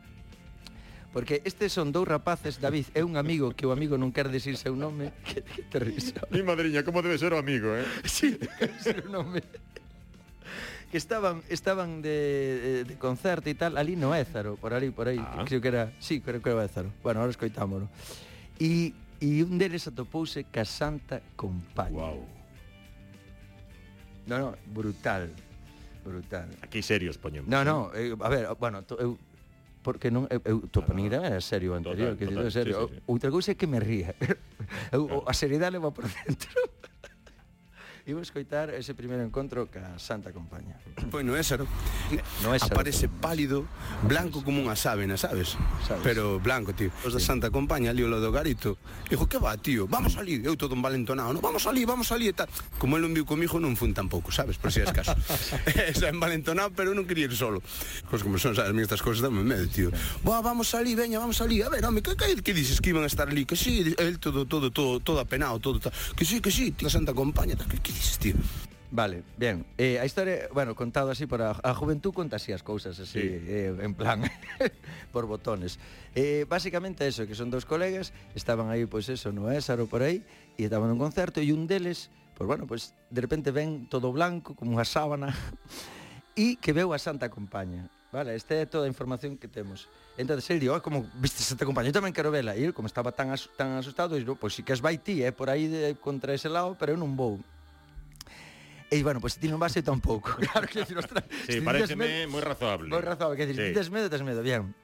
Porque 1.12 1.42
estes 1.44 1.74
son 1.74 1.92
dous 1.92 2.08
rapaces, 2.08 2.56
David, 2.56 2.88
é 2.94 3.04
un 3.04 3.20
amigo 3.20 3.52
que 3.52 3.68
o 3.68 3.74
amigo 3.74 4.00
non 4.00 4.14
quer 4.16 4.32
decir 4.32 4.56
seu 4.56 4.72
nome, 4.72 5.12
que, 5.26 5.44
que 5.44 5.66
te 5.66 5.82
risa. 5.82 6.24
Mi 6.30 6.40
madriña, 6.46 6.86
como 6.86 7.02
debe 7.02 7.18
ser 7.18 7.34
o 7.34 7.38
amigo, 7.42 7.74
eh? 7.74 7.84
Sí, 8.06 8.38
ser 8.80 9.04
o 9.04 9.10
nome 9.10 9.44
que 10.92 10.98
estaban 10.98 11.40
estaban 11.48 12.02
de, 12.02 12.82
eh, 12.82 12.84
de 12.84 12.94
concerto 13.00 13.48
e 13.48 13.56
tal 13.56 13.80
ali 13.80 13.96
no 13.96 14.12
Ézaro, 14.12 14.60
por 14.60 14.76
ali, 14.76 14.92
por 14.92 15.08
aí, 15.08 15.16
ah. 15.16 15.40
creo 15.48 15.64
que 15.64 15.72
era, 15.72 15.88
sí, 15.96 16.20
creo 16.20 16.44
que 16.44 16.52
era 16.52 16.68
Ézaro. 16.68 16.92
Bueno, 17.02 17.24
ahora 17.24 17.32
escoitámolo. 17.32 17.88
E 18.60 18.92
e 19.16 19.40
un 19.40 19.56
deles 19.56 19.88
atopouse 19.88 20.44
ca 20.52 20.68
Santa 20.68 21.24
Compaña. 21.32 21.96
Wow. 21.96 22.20
No, 24.28 24.36
no, 24.36 24.48
brutal. 24.68 25.32
Brutal. 26.04 26.52
Aquí 26.60 26.84
serios 26.84 27.16
poñemos. 27.16 27.48
No, 27.48 27.64
no, 27.64 27.88
eh, 27.96 28.12
a 28.12 28.28
ver, 28.28 28.52
bueno, 28.60 28.84
to, 28.84 29.00
eu 29.00 29.16
porque 29.80 30.12
non 30.12 30.28
eu, 30.28 30.44
eu 30.44 30.56
to 30.68 30.84
ah, 30.84 30.92
para 30.92 30.92
min 30.92 31.08
era 31.08 31.40
serio 31.40 31.72
anterior, 31.72 32.12
total, 32.12 32.20
que 32.20 32.26
total, 32.28 32.52
serio. 32.52 32.76
Sí, 32.76 32.84
sí, 32.84 33.00
sí. 33.00 33.08
Outra 33.08 33.32
cousa 33.32 33.48
é 33.50 33.56
que 33.56 33.64
me 33.64 33.80
ría. 33.80 34.12
Eu, 34.92 35.08
claro. 35.08 35.24
a 35.24 35.32
seriedade 35.32 35.72
leva 35.72 35.88
por 35.88 36.04
dentro. 36.04 36.52
Imos 38.04 38.26
escoitar 38.26 38.74
ese 38.74 38.98
primeiro 38.98 39.22
encontro 39.22 39.70
ca 39.70 39.94
Santa 39.94 40.34
Compaña. 40.34 40.74
Pois 41.06 41.22
no 41.22 41.38
Ésaro. 41.38 41.70
No 42.42 42.50
Ésaro. 42.50 42.74
Aparece 42.74 43.06
pálido, 43.06 43.62
blanco 44.02 44.42
como 44.42 44.58
unha 44.58 44.74
sábena, 44.74 45.14
sabes? 45.14 45.54
sabes? 45.86 46.02
Pero 46.02 46.42
blanco, 46.42 46.74
tío. 46.74 46.90
Os 47.06 47.14
da 47.14 47.22
Santa 47.22 47.54
Compaña, 47.54 47.94
ali 47.94 48.02
lo 48.02 48.18
do 48.18 48.34
garito. 48.34 48.74
Dijo, 49.06 49.30
que 49.30 49.38
va, 49.38 49.54
tío? 49.54 49.86
Vamos 49.86 50.18
a 50.18 50.26
ali. 50.26 50.42
Eu 50.42 50.58
todo 50.58 50.74
envalentonado, 50.74 51.30
non? 51.30 51.38
no? 51.38 51.46
Vamos 51.46 51.62
a 51.62 51.70
ali, 51.70 51.86
vamos 51.86 52.10
a 52.10 52.18
ali 52.18 52.26
e 52.26 52.34
tal. 52.34 52.50
Como 52.74 52.98
el 52.98 53.06
non 53.06 53.14
viu 53.14 53.22
comigo, 53.22 53.62
non 53.62 53.78
fun 53.78 53.94
tampouco, 53.94 54.34
sabes? 54.34 54.58
Por 54.58 54.74
si 54.74 54.82
es 54.82 54.90
caso. 54.90 55.14
Esa 55.94 56.10
envalentonado, 56.10 56.74
pero 56.74 56.98
non 56.98 57.06
quería 57.06 57.30
ir 57.30 57.38
solo. 57.38 57.62
Pois 58.10 58.26
como 58.26 58.34
son, 58.34 58.58
sabes, 58.58 58.74
estas 58.82 58.98
cosas 58.98 59.30
dame 59.30 59.46
medo, 59.46 59.62
tío. 59.70 59.94
Boa, 60.26 60.42
vamos 60.42 60.74
a 60.74 60.82
ali, 60.82 60.98
veña, 60.98 61.22
vamos 61.22 61.38
a 61.38 61.46
ali. 61.46 61.62
A 61.62 61.70
ver, 61.70 61.86
home, 61.86 62.02
que, 62.02 62.18
que, 62.18 62.34
que 62.42 62.50
dices 62.50 62.82
que 62.82 62.90
iban 62.90 63.06
a 63.06 63.10
estar 63.10 63.30
ali? 63.30 63.46
Que 63.46 63.54
sí, 63.54 63.94
el 63.94 64.18
todo, 64.18 64.42
todo, 64.42 64.74
todo, 64.74 64.98
todo 64.98 65.22
apenado, 65.22 65.62
todo, 65.62 65.78
tal. 65.78 65.94
Que 66.18 66.26
sí, 66.26 66.42
que 66.42 66.50
sí, 66.50 66.74
tío. 66.74 66.90
Santa 66.90 67.14
Compaña, 67.14 67.54
tal, 67.54 67.70
que, 67.70 67.78
que 67.78 67.91
Steve. 68.00 68.38
Vale, 68.92 69.24
bien. 69.38 69.64
Eh, 69.78 69.98
a 69.98 70.04
historia, 70.04 70.48
bueno, 70.52 70.74
contado 70.74 71.10
así 71.10 71.24
para 71.24 71.56
a 71.62 71.72
juventud 71.72 72.12
conta 72.12 72.36
así 72.36 72.52
as 72.52 72.62
cousas 72.62 73.00
así, 73.00 73.20
sí. 73.20 73.24
eh, 73.24 73.72
en 73.80 73.94
plan 73.94 74.20
por 75.12 75.24
botones. 75.24 75.80
Eh, 76.14 76.44
basicamente 76.46 77.08
eso, 77.08 77.26
que 77.26 77.34
son 77.34 77.48
dous 77.48 77.64
colegas, 77.64 78.12
estaban 78.36 78.68
aí 78.68 78.84
pois 78.84 79.08
pues 79.08 79.16
eso, 79.16 79.32
no 79.32 79.48
Ésaro 79.48 79.88
por 79.88 80.04
aí 80.04 80.20
e 80.60 80.68
estaban 80.68 80.92
nun 80.92 81.00
concerto 81.00 81.40
e 81.40 81.48
un 81.56 81.64
deles, 81.64 82.12
pois 82.36 82.44
bueno, 82.44 82.68
pois 82.68 82.92
de 83.08 83.24
repente 83.24 83.48
ven 83.48 83.88
todo 83.88 84.12
blanco 84.12 84.52
como 84.52 84.76
unha 84.76 84.84
sábana 84.84 85.32
e 86.36 86.60
que 86.60 86.76
veu 86.76 86.92
a 86.92 87.00
Santa 87.00 87.32
Compaña. 87.32 87.88
Vale, 88.12 88.36
esta 88.36 88.60
é 88.60 88.68
toda 88.68 88.84
a 88.84 88.92
información 88.92 89.40
que 89.40 89.48
temos. 89.48 89.88
Entonces 90.20 90.44
el 90.52 90.60
dio, 90.60 90.76
como 90.84 91.08
viste 91.16 91.40
Santa 91.40 91.64
Compaña, 91.64 91.88
eu 91.88 91.96
tamén 91.96 92.12
quero 92.12 92.28
vela. 92.28 92.52
E 92.52 92.60
ele, 92.60 92.76
como 92.76 92.92
estaba 92.92 93.08
tan, 93.08 93.32
as, 93.32 93.48
tan 93.56 93.72
asustado, 93.80 94.20
dixo, 94.20 94.36
pois 94.36 94.52
si 94.52 94.60
que 94.60 94.76
as 94.76 94.84
vai 94.84 95.00
ti, 95.00 95.24
é 95.24 95.28
eh, 95.28 95.32
por 95.32 95.48
aí 95.48 95.64
de, 95.64 95.96
contra 95.96 96.36
ese 96.36 96.52
lado, 96.52 96.76
pero 96.76 96.92
eu 96.92 97.00
non 97.00 97.16
vou. 97.16 97.40
E, 98.92 99.02
bueno, 99.02 99.24
pois 99.24 99.32
pues, 99.32 99.40
ti 99.40 99.48
non 99.48 99.56
vas, 99.56 99.72
eu 99.72 99.80
tampouco. 99.80 100.36
Claro 100.52 100.68
que 100.68 100.84
decir, 100.84 101.00
ostras, 101.00 101.24
sí, 101.48 101.56
si 101.56 101.60
pareceme 101.64 102.28
moi 102.28 102.44
razoable. 102.44 102.92
Moi 102.92 103.00
razoable, 103.00 103.40
que 103.40 103.48
decir, 103.48 103.72
sí. 103.72 103.72
tes 103.72 103.88
medo, 103.88 104.12
tes 104.12 104.20
medo, 104.20 104.44
bien. 104.44 104.76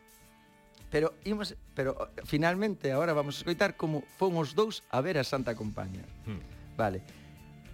Pero 0.88 1.12
imos, 1.28 1.52
pero 1.76 2.08
finalmente 2.24 2.88
agora 2.88 3.12
vamos 3.12 3.36
a 3.36 3.38
escoitar 3.44 3.76
como 3.76 4.00
fomos 4.16 4.56
dous 4.56 4.80
a 4.88 5.04
ver 5.04 5.20
a 5.20 5.24
Santa 5.28 5.52
Compaña. 5.52 6.08
Hmm. 6.24 6.40
Vale. 6.80 7.04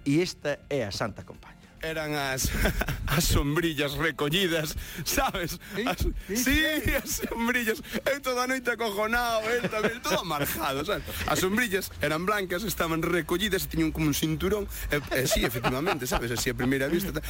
E 0.02 0.18
esta 0.18 0.58
é 0.66 0.82
a 0.82 0.90
Santa 0.90 1.22
Compaña 1.22 1.63
eran 1.84 2.16
as 2.16 2.48
as 3.06 3.24
sombrillas 3.24 3.94
recollidas, 3.94 4.76
sabes? 5.04 5.60
As, 5.84 6.08
sí, 6.32 6.64
as 6.96 7.22
sombrillas. 7.22 7.82
Eu 8.08 8.20
toda 8.20 8.44
a 8.44 8.46
noite 8.48 8.72
acojonado, 8.72 9.44
el 9.52 9.68
tamén, 9.68 10.00
todo 10.00 10.24
amarjado, 10.24 10.82
sabes? 10.82 11.04
As 11.28 11.38
sombrillas 11.38 11.92
eran 12.00 12.24
blancas, 12.24 12.64
estaban 12.64 13.04
recollidas 13.04 13.68
e 13.68 13.68
tiñan 13.68 13.92
como 13.92 14.08
un 14.08 14.16
cinturón. 14.16 14.64
E, 14.88 14.98
e 15.12 15.28
sí, 15.28 15.44
efectivamente, 15.44 16.08
sabes? 16.08 16.32
Así 16.32 16.48
a 16.48 16.56
primeira 16.56 16.88
vista. 16.88 17.12
Ta... 17.12 17.20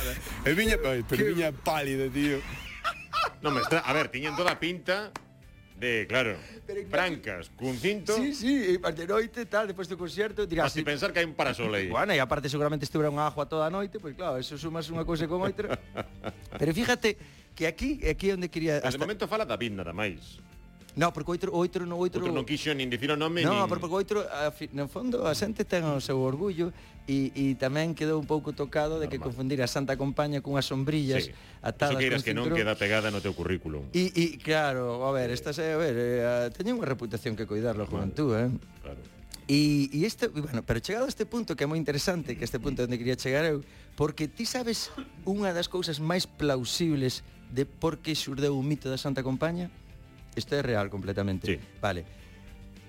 E 0.46 0.54
viña, 0.54 0.78
pero 0.78 1.26
viña 1.26 1.50
pálida, 1.50 2.06
tío. 2.08 2.38
No, 3.42 3.50
me 3.50 3.60
está... 3.60 3.82
A 3.82 3.92
ver, 3.92 4.08
tiñen 4.08 4.36
toda 4.38 4.54
a 4.54 4.58
pinta 4.60 5.12
De, 5.74 6.06
claro, 6.06 6.36
pero, 6.66 6.86
brancas, 6.88 7.50
cun 7.58 7.74
cinto. 7.76 8.14
Sí, 8.14 8.34
sí, 8.34 8.78
eh, 8.78 8.92
de 8.92 9.06
noite, 9.06 9.42
tal, 9.46 9.66
depois 9.66 9.90
do 9.90 9.98
concerto 9.98 10.46
dirás, 10.46 10.70
Así 10.70 10.86
pensar 10.86 11.10
que 11.10 11.18
hai 11.18 11.26
un 11.26 11.34
parasol 11.34 11.74
aí. 11.74 11.90
Bueno, 11.94 12.14
e 12.14 12.20
aparte 12.22 12.46
seguramente 12.46 12.86
estuvera 12.86 13.10
unha 13.10 13.26
agua 13.26 13.44
toda 13.50 13.66
a 13.66 13.72
noite 13.74 13.98
Pois 13.98 14.14
pues, 14.14 14.22
claro, 14.22 14.38
eso 14.38 14.54
sumas 14.54 14.86
unha 14.86 15.02
cousa 15.02 15.26
con 15.26 15.42
outra. 15.42 15.74
Pero 16.60 16.70
fíjate 16.70 17.18
que 17.58 17.66
aquí, 17.66 17.98
aquí 18.06 18.30
é 18.30 18.38
onde 18.38 18.46
quería 18.46 18.78
hasta... 18.78 18.94
De 18.94 19.02
momento 19.02 19.26
fala 19.26 19.42
David 19.42 19.74
nada 19.74 19.90
máis. 19.90 20.38
No, 20.94 21.12
porque 21.12 21.34
outro, 21.34 21.50
outro, 21.50 21.82
no 21.86 21.98
outro, 21.98 22.22
outro 22.22 22.30
non 22.30 22.46
quixo 22.46 22.70
nin 22.70 22.86
dicir 22.86 23.10
o 23.10 23.18
nome 23.18 23.42
No, 23.42 23.66
nin... 23.66 23.70
porque 23.70 23.90
outro, 23.90 24.22
a, 24.22 24.54
no 24.78 24.86
fondo, 24.86 25.26
a 25.26 25.34
xente 25.34 25.66
ten 25.66 25.82
o 25.82 25.98
seu 25.98 26.22
orgullo 26.22 26.70
e, 27.10 27.34
e 27.34 27.44
tamén 27.58 27.98
quedou 27.98 28.22
un 28.22 28.30
pouco 28.30 28.54
tocado 28.54 29.02
de 29.02 29.10
Normal. 29.10 29.10
que 29.10 29.18
confundir 29.18 29.58
a 29.58 29.66
Santa 29.66 29.98
Compaña 29.98 30.38
cunhas 30.38 30.70
sombrillas 30.70 31.26
sí. 31.26 31.34
atadas 31.66 31.98
Eso 31.98 32.22
que, 32.22 32.30
que 32.30 32.34
non 32.38 32.46
queda 32.54 32.78
pegada 32.78 33.10
no 33.10 33.18
teu 33.18 33.34
currículum 33.34 33.90
E, 33.90 34.14
e 34.14 34.38
claro, 34.38 35.02
a 35.02 35.10
ver, 35.10 35.34
estas 35.34 35.58
a 35.58 35.74
ver, 35.74 35.94
eh, 35.98 36.54
teñen 36.54 36.78
unha 36.78 36.86
reputación 36.86 37.34
que 37.34 37.44
cuidar 37.44 37.74
a 37.74 37.84
juventud, 37.90 38.30
eh? 38.38 38.48
Claro. 38.78 39.02
E, 39.50 39.92
e 39.92 40.08
este, 40.08 40.30
bueno, 40.32 40.64
pero 40.64 40.80
chegado 40.80 41.04
a 41.04 41.10
este 41.10 41.26
punto 41.28 41.52
que 41.52 41.66
é 41.66 41.68
moi 41.68 41.76
interesante, 41.76 42.38
que 42.38 42.46
este 42.46 42.56
punto 42.56 42.86
onde 42.86 42.96
quería 42.96 43.18
chegar 43.18 43.44
eu, 43.44 43.60
porque 43.98 44.24
ti 44.24 44.48
sabes 44.48 44.88
unha 45.28 45.52
das 45.52 45.68
cousas 45.68 46.00
máis 46.00 46.24
plausibles 46.24 47.26
de 47.52 47.68
por 47.68 48.00
que 48.00 48.16
xurdeu 48.16 48.56
o 48.56 48.64
mito 48.64 48.88
da 48.88 48.96
Santa 48.96 49.20
Compaña? 49.20 49.68
Isto 50.36 50.54
é 50.54 50.62
real 50.62 50.90
completamente. 50.90 51.46
Sí. 51.46 51.56
Vale 51.80 52.24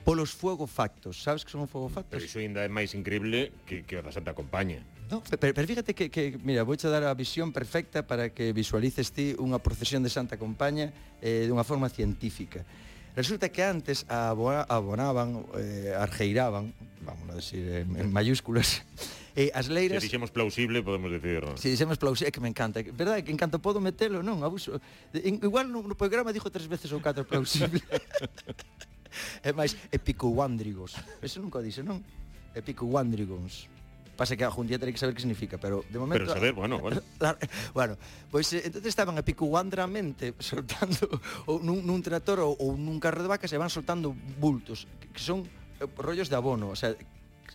polos 0.06 0.32
fuego 0.32 0.68
factos. 0.68 1.24
Sabes 1.24 1.44
que 1.44 1.52
son 1.52 1.68
fuego 1.68 1.90
factos? 1.90 2.14
Pero 2.14 2.24
iso 2.24 2.38
ainda 2.38 2.62
é 2.62 2.70
máis 2.70 2.94
increíble 2.94 3.52
que, 3.66 3.82
que 3.84 3.98
o 3.98 4.06
da 4.06 4.14
Santa 4.14 4.38
Compaña. 4.38 4.86
No, 5.10 5.22
pero, 5.22 5.54
pero 5.54 5.66
fíjate 5.68 5.98
que, 5.98 6.14
que, 6.14 6.38
mira, 6.46 6.62
vou 6.62 6.78
dar 6.78 7.04
a 7.04 7.14
visión 7.18 7.50
perfecta 7.50 8.06
para 8.06 8.30
que 8.30 8.54
visualices 8.54 9.10
ti 9.10 9.34
unha 9.42 9.58
procesión 9.58 10.06
de 10.06 10.14
Santa 10.14 10.38
Compaña 10.38 10.94
eh, 11.20 11.50
dunha 11.50 11.66
forma 11.66 11.90
científica. 11.90 12.62
Resulta 13.18 13.50
que 13.50 13.66
antes 13.66 14.06
abonaban, 14.08 15.50
eh, 15.58 15.94
argeiraban, 15.98 16.70
vamos 17.02 17.26
a 17.34 17.36
decir 17.42 17.66
en, 17.66 17.98
en 17.98 18.08
mayúsculas, 18.14 18.86
eh, 19.36 19.52
as 19.54 19.68
leiras... 19.68 20.00
Se 20.00 20.08
dixemos 20.08 20.32
plausible, 20.32 20.82
podemos 20.82 21.12
decir, 21.12 21.44
Si 21.60 21.68
Se 21.68 21.70
dixemos 21.76 22.00
plausible, 22.00 22.32
que 22.32 22.40
me 22.40 22.48
encanta. 22.48 22.80
Verdade, 22.82 23.24
que 23.24 23.32
encanto 23.36 23.60
podo 23.60 23.84
metelo, 23.84 24.24
non? 24.24 24.40
Abuso. 24.48 24.80
En, 25.12 25.44
igual 25.44 25.68
no, 25.68 25.84
no 25.84 25.96
programa 26.00 26.32
dixo 26.32 26.48
tres 26.48 26.72
veces 26.72 26.90
ou 26.96 27.04
catro 27.04 27.28
plausible. 27.28 27.84
é 29.44 29.52
máis 29.52 29.76
epicouándrigos. 29.92 30.96
Eso 31.20 31.44
nunca 31.44 31.60
dice, 31.60 31.84
non? 31.84 32.00
Epicouándrigons. 32.56 33.68
Pasa 34.16 34.40
que 34.40 34.48
algún 34.48 34.64
día 34.64 34.80
terei 34.80 34.96
que 34.96 35.00
saber 35.00 35.12
que 35.12 35.20
significa, 35.20 35.60
pero 35.60 35.84
de 35.92 36.00
momento... 36.00 36.24
Pero 36.24 36.40
saber, 36.40 36.56
bueno, 36.56 36.80
bueno. 36.80 37.04
bueno, 37.76 38.00
pois 38.32 38.48
pues, 38.48 38.64
entonces 38.64 38.88
estaban 38.88 39.20
apicuandramente 39.20 40.32
soltando 40.40 41.12
ou 41.52 41.60
nun, 41.60 41.84
nun 41.84 42.00
trator 42.00 42.40
ou, 42.40 42.56
ou 42.56 42.80
nun 42.80 42.96
carro 43.04 43.20
de 43.20 43.28
vacas 43.28 43.52
e 43.52 43.60
van 43.60 43.68
soltando 43.68 44.16
bultos, 44.40 44.88
que 45.12 45.20
son 45.20 45.44
eh, 45.44 45.88
rollos 46.00 46.32
de 46.32 46.40
abono, 46.40 46.72
o 46.72 46.80
sea, 46.80 46.96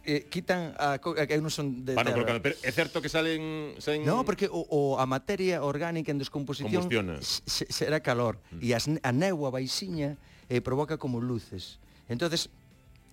eh, 0.05 0.27
quitan 0.31 0.75
a, 0.79 0.97
a 0.97 1.25
eu 1.29 1.43
non 1.43 1.53
son 1.53 1.85
de 1.85 1.95
Van 1.95 2.09
colocando, 2.09 2.41
pero 2.41 2.57
é 2.61 2.73
certo 2.73 3.01
que 3.03 3.09
salen, 3.09 3.75
salen... 3.79 4.07
No, 4.07 4.25
porque 4.25 4.49
o, 4.49 4.65
o 4.69 4.81
a 4.97 5.07
materia 5.07 5.63
orgánica 5.63 6.11
en 6.13 6.19
descomposición 6.19 6.89
se, 7.21 7.65
será 7.69 8.01
calor 8.01 8.41
mm. 8.55 8.61
e 8.65 8.69
as, 8.73 8.89
a 8.89 9.11
neua 9.13 9.53
baixiña 9.53 10.17
eh, 10.49 10.61
provoca 10.61 10.97
como 10.97 11.21
luces. 11.21 11.79
Entonces 12.11 12.51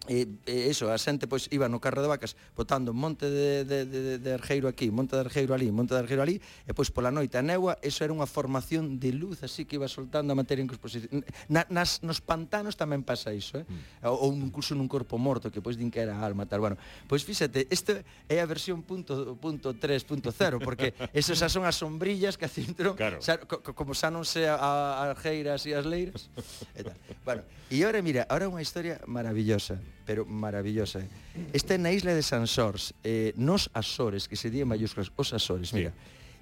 e, 0.07 0.27
e 0.47 0.71
eso, 0.71 0.91
a 0.91 0.97
xente 0.99 1.27
pois 1.27 1.47
iba 1.51 1.67
no 1.71 1.79
carro 1.79 2.03
de 2.03 2.09
vacas 2.11 2.35
botando 2.55 2.91
un 2.91 2.99
monte 2.99 3.27
de, 3.27 3.63
de, 3.65 3.85
de, 3.87 3.99
de 4.19 4.31
arjeiro 4.33 4.67
aquí, 4.67 4.91
monte 4.91 5.15
de 5.15 5.23
arjeiro 5.27 5.53
ali, 5.53 5.71
monte 5.71 5.93
de 5.93 6.01
arjeiro 6.03 6.23
ali, 6.23 6.39
e 6.67 6.71
pois 6.71 6.91
pola 6.91 7.11
noite 7.11 7.39
a 7.39 7.43
neua, 7.43 7.79
eso 7.81 8.03
era 8.03 8.13
unha 8.13 8.27
formación 8.27 8.99
de 8.99 9.11
luz 9.11 9.43
así 9.43 9.65
que 9.65 9.75
iba 9.75 9.89
soltando 9.89 10.31
a 10.31 10.37
materia 10.37 10.61
en 10.61 10.69
composición 10.69 11.23
Na, 11.47 11.63
nas, 11.69 12.03
nos 12.03 12.19
pantanos 12.19 12.75
tamén 12.75 13.03
pasa 13.03 13.31
iso, 13.31 13.61
eh? 13.61 13.65
Mm. 13.67 14.07
ou, 14.07 14.27
Ou 14.27 14.33
un 14.35 14.51
curso 14.51 14.75
nun 14.75 14.91
corpo 14.91 15.15
morto 15.15 15.47
que 15.47 15.63
pois 15.63 15.79
din 15.79 15.87
que 15.87 16.03
era 16.03 16.17
a 16.17 16.23
alma 16.25 16.43
tal. 16.43 16.59
Bueno, 16.59 16.75
pois 17.07 17.23
fíxate, 17.23 17.69
isto 17.71 17.95
é 18.27 18.37
a 18.43 18.47
versión 18.49 18.83
punto, 18.83 19.39
punto 19.39 19.71
3.0 19.71 20.59
porque 20.59 20.91
eso 21.15 21.31
xa 21.31 21.47
son 21.47 21.63
as 21.63 21.79
sombrillas 21.79 22.35
que 22.35 22.45
acintron, 22.45 22.99
claro. 22.99 23.23
xa, 23.23 23.39
co, 23.39 23.61
como 23.61 23.95
xa 23.95 24.11
non 24.11 24.27
se 24.27 24.49
a, 24.49 24.57
a 24.57 25.15
arjeiras 25.15 25.63
e 25.63 25.71
as 25.71 25.87
leiras. 25.87 26.27
E 26.75 26.83
tal. 26.83 26.97
Bueno, 27.23 27.41
e 27.71 27.75
agora 27.83 28.03
mira, 28.03 28.21
agora 28.27 28.51
unha 28.51 28.63
historia 28.63 28.99
maravillosa 29.07 29.79
pero 30.07 30.25
maravillosa. 30.25 31.03
Eh. 31.03 31.51
Está 31.51 31.77
na 31.77 31.91
isla 31.91 32.15
de 32.15 32.23
Sansors, 32.23 32.95
eh, 33.03 33.35
nos 33.35 33.69
Azores, 33.75 34.31
que 34.31 34.39
se 34.39 34.49
di 34.49 34.63
en 34.63 34.71
mayúsculas, 34.71 35.11
os 35.19 35.35
Azores, 35.35 35.75
mira. 35.75 35.91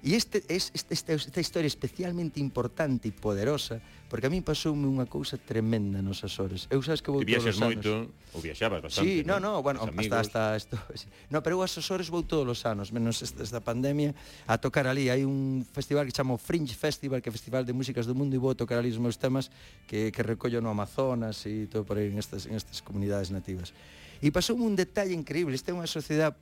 E 0.04 0.14
este, 0.14 0.44
este, 0.48 0.92
esta, 0.92 1.16
esta 1.16 1.40
historia 1.40 1.66
especialmente 1.66 2.38
importante 2.38 3.08
e 3.08 3.12
poderosa, 3.16 3.80
porque 4.06 4.28
a 4.28 4.30
mí 4.30 4.38
pasoume 4.44 4.86
unha 4.86 5.08
cousa 5.08 5.34
tremenda 5.34 5.98
nos 5.98 6.22
Azores. 6.22 6.70
Eu 6.70 6.78
sabes 6.84 7.02
que 7.02 7.10
vou 7.10 7.24
todos 7.24 7.42
os 7.42 7.58
anos. 7.58 7.82
moito, 7.82 8.14
ou 8.36 8.40
viaxabas 8.44 8.84
bastante. 8.84 9.02
Sí, 9.02 9.26
non, 9.26 9.42
non, 9.42 9.58
no, 9.58 9.64
bueno, 9.66 9.82
hasta, 9.82 10.16
hasta 10.20 10.40
esto. 10.54 10.76
Sí. 11.00 11.10
No, 11.32 11.42
pero 11.42 11.58
eu 11.58 11.60
aos 11.64 11.74
Azores 11.74 12.06
vou 12.06 12.22
todos 12.22 12.46
os 12.46 12.60
anos, 12.68 12.94
menos 12.94 13.18
esta, 13.24 13.42
esta 13.42 13.58
pandemia, 13.58 14.14
a 14.46 14.60
tocar 14.60 14.86
ali. 14.86 15.10
Hai 15.10 15.26
un 15.26 15.66
festival 15.66 16.06
que 16.06 16.14
chamo 16.14 16.38
Fringe 16.38 16.76
Festival, 16.76 17.18
que 17.18 17.26
é 17.28 17.34
Festival 17.34 17.66
de 17.66 17.74
Músicas 17.74 18.06
do 18.06 18.14
Mundo, 18.14 18.36
e 18.36 18.38
vou 18.38 18.54
tocar 18.54 18.78
ali 18.78 18.94
os 18.94 19.00
meus 19.02 19.18
temas 19.18 19.50
que, 19.90 20.14
que 20.14 20.22
recollo 20.22 20.62
no 20.62 20.70
Amazonas 20.70 21.42
e 21.48 21.66
todo 21.66 21.82
por 21.82 21.98
aí 21.98 22.12
en 22.12 22.20
estas, 22.22 22.46
en 22.46 22.54
estas 22.54 22.78
comunidades 22.78 23.34
nativas. 23.34 23.74
E 24.22 24.30
pasoume 24.30 24.62
un 24.62 24.78
detalle 24.78 25.18
increíble. 25.18 25.58
Esta 25.58 25.72
é 25.72 25.74
unha 25.74 25.90
sociedade 25.90 26.38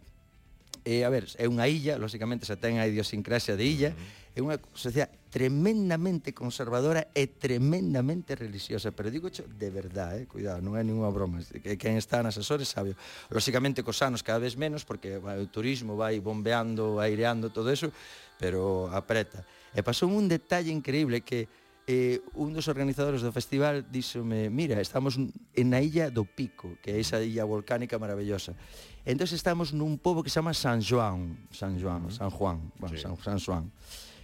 eh, 0.85 1.03
a 1.05 1.11
ver, 1.11 1.27
é 1.41 1.49
unha 1.49 1.65
illa, 1.65 1.97
lóxicamente 1.97 2.45
xa 2.45 2.61
ten 2.61 2.77
a 2.77 2.85
idiosincrasia 2.85 3.57
de 3.57 3.65
illa, 3.65 3.91
é 4.37 4.41
unha 4.45 4.61
sociedade 4.77 5.17
tremendamente 5.33 6.31
conservadora 6.31 7.11
e 7.11 7.27
tremendamente 7.27 8.39
religiosa, 8.39 8.95
pero 8.95 9.11
digo 9.11 9.33
cho 9.33 9.43
de 9.49 9.71
verdade, 9.73 10.23
eh? 10.23 10.27
cuidado, 10.31 10.63
non 10.63 10.79
é 10.79 10.83
ninguna 10.87 11.11
broma, 11.11 11.43
que 11.43 11.75
quen 11.75 11.99
está 11.99 12.23
en 12.23 12.31
asesores 12.31 12.71
sabe. 12.71 12.95
Lóxicamente 13.33 13.83
cos 13.83 13.99
anos 14.05 14.23
cada 14.23 14.39
vez 14.39 14.55
menos 14.55 14.87
porque 14.87 15.19
vai, 15.19 15.43
o 15.43 15.51
turismo 15.51 15.99
vai 15.99 16.23
bombeando, 16.23 17.03
aireando 17.03 17.51
todo 17.51 17.73
eso, 17.73 17.91
pero 18.39 18.87
apreta. 18.93 19.43
E 19.75 19.83
pasou 19.83 20.07
un 20.07 20.31
detalle 20.31 20.71
increíble 20.71 21.25
que 21.25 21.51
eh, 21.87 22.21
un 22.35 22.57
dos 22.57 22.69
organizadores 22.69 23.21
do 23.21 23.33
festival 23.33 23.85
díxome, 23.85 24.49
mira, 24.49 24.81
estamos 24.81 25.21
en 25.21 25.67
na 25.69 25.85
illa 25.85 26.09
do 26.09 26.25
Pico, 26.25 26.81
que 26.81 26.97
é 26.97 26.99
esa 27.01 27.21
illa 27.21 27.45
volcánica 27.45 28.01
maravillosa. 28.01 28.57
Entón 29.05 29.29
estamos 29.29 29.77
nun 29.77 30.01
pobo 30.01 30.25
que 30.25 30.33
se 30.33 30.41
chama 30.41 30.57
San 30.57 30.81
Joan, 30.81 31.37
San 31.53 31.77
Joan, 31.77 32.09
uh 32.09 32.09
-huh. 32.09 32.17
San 32.17 32.31
Juan, 32.33 32.59
bueno, 32.81 32.97
sí. 32.97 33.05
San, 33.05 33.13
San 33.21 33.37
Juan. 33.37 33.69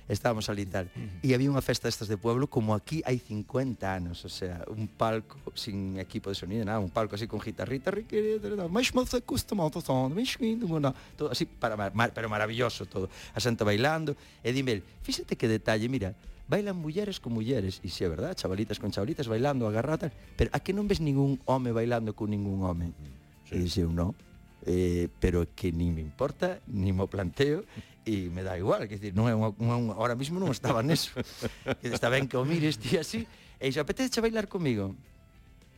Estábamos 0.09 0.49
ali 0.49 0.67
tal. 0.67 0.91
Uh 0.91 1.05
-huh. 1.05 1.29
E 1.31 1.37
había 1.37 1.53
unha 1.53 1.61
festa 1.61 1.85
destas 1.85 2.09
de 2.09 2.17
pueblo 2.17 2.49
como 2.49 2.73
aquí 2.73 3.05
hai 3.05 3.21
50 3.21 3.85
anos, 3.85 4.25
o 4.25 4.33
sea, 4.33 4.65
un 4.73 4.89
palco 4.89 5.37
sin 5.53 6.01
equipo 6.01 6.33
de 6.33 6.37
sonido, 6.41 6.65
nada, 6.65 6.81
un 6.81 6.89
palco 6.89 7.13
así 7.13 7.29
con 7.29 7.45
guitarrita, 7.45 7.93
máis 8.73 8.89
moza 8.97 9.21
custa 9.21 9.53
moza 9.53 9.85
son, 9.85 10.17
todo 11.15 11.29
así, 11.29 11.45
para, 11.45 11.77
mar, 11.93 12.11
pero 12.17 12.33
maravilloso 12.33 12.89
todo, 12.89 13.13
a 13.37 13.39
xente 13.39 13.69
bailando, 13.69 14.17
e 14.41 14.49
dime, 14.51 14.81
fíxate 15.05 15.37
que 15.37 15.47
detalle, 15.47 15.87
mira, 15.93 16.17
bailan 16.51 16.75
mulleres 16.75 17.23
con 17.23 17.31
mulleres, 17.31 17.79
e 17.87 17.89
si 17.89 18.03
é 18.03 18.11
verdad, 18.11 18.35
chavalitas 18.35 18.83
con 18.83 18.91
chavalitas 18.91 19.31
bailando, 19.31 19.71
agarrata, 19.71 20.11
pero 20.35 20.51
a 20.51 20.59
que 20.59 20.75
non 20.75 20.91
ves 20.91 20.99
ningún 20.99 21.39
home 21.47 21.71
bailando 21.71 22.19
con 22.19 22.35
ningún 22.35 22.67
home? 22.67 22.91
Mm, 22.91 23.15
sí. 23.47 23.53
E 23.55 23.57
dixen, 23.63 23.95
non, 23.95 24.19
eh, 24.67 25.07
pero 25.23 25.47
que 25.55 25.71
nin 25.71 25.95
me 25.95 26.03
importa, 26.03 26.59
nin 26.67 26.99
mo 26.99 27.07
planteo 27.07 27.63
e 28.03 28.27
me 28.35 28.43
dá 28.43 28.59
igual, 28.59 28.91
que 28.91 28.99
decir, 28.99 29.15
non 29.15 29.31
é 29.31 29.35
unha, 29.39 29.55
unha, 29.63 29.77
unha 29.79 29.95
ahora 29.95 30.19
mesmo 30.19 30.43
non 30.43 30.51
estaba 30.51 30.83
neso. 30.83 31.15
que 31.81 31.87
Está 31.87 32.11
ben 32.11 32.27
que 32.27 32.35
o 32.35 32.43
mires 32.43 32.83
ti 32.83 32.99
así, 32.99 33.31
e 33.63 33.71
dixo, 33.71 33.79
apetece 33.79 34.19
bailar 34.19 34.51
comigo? 34.51 34.99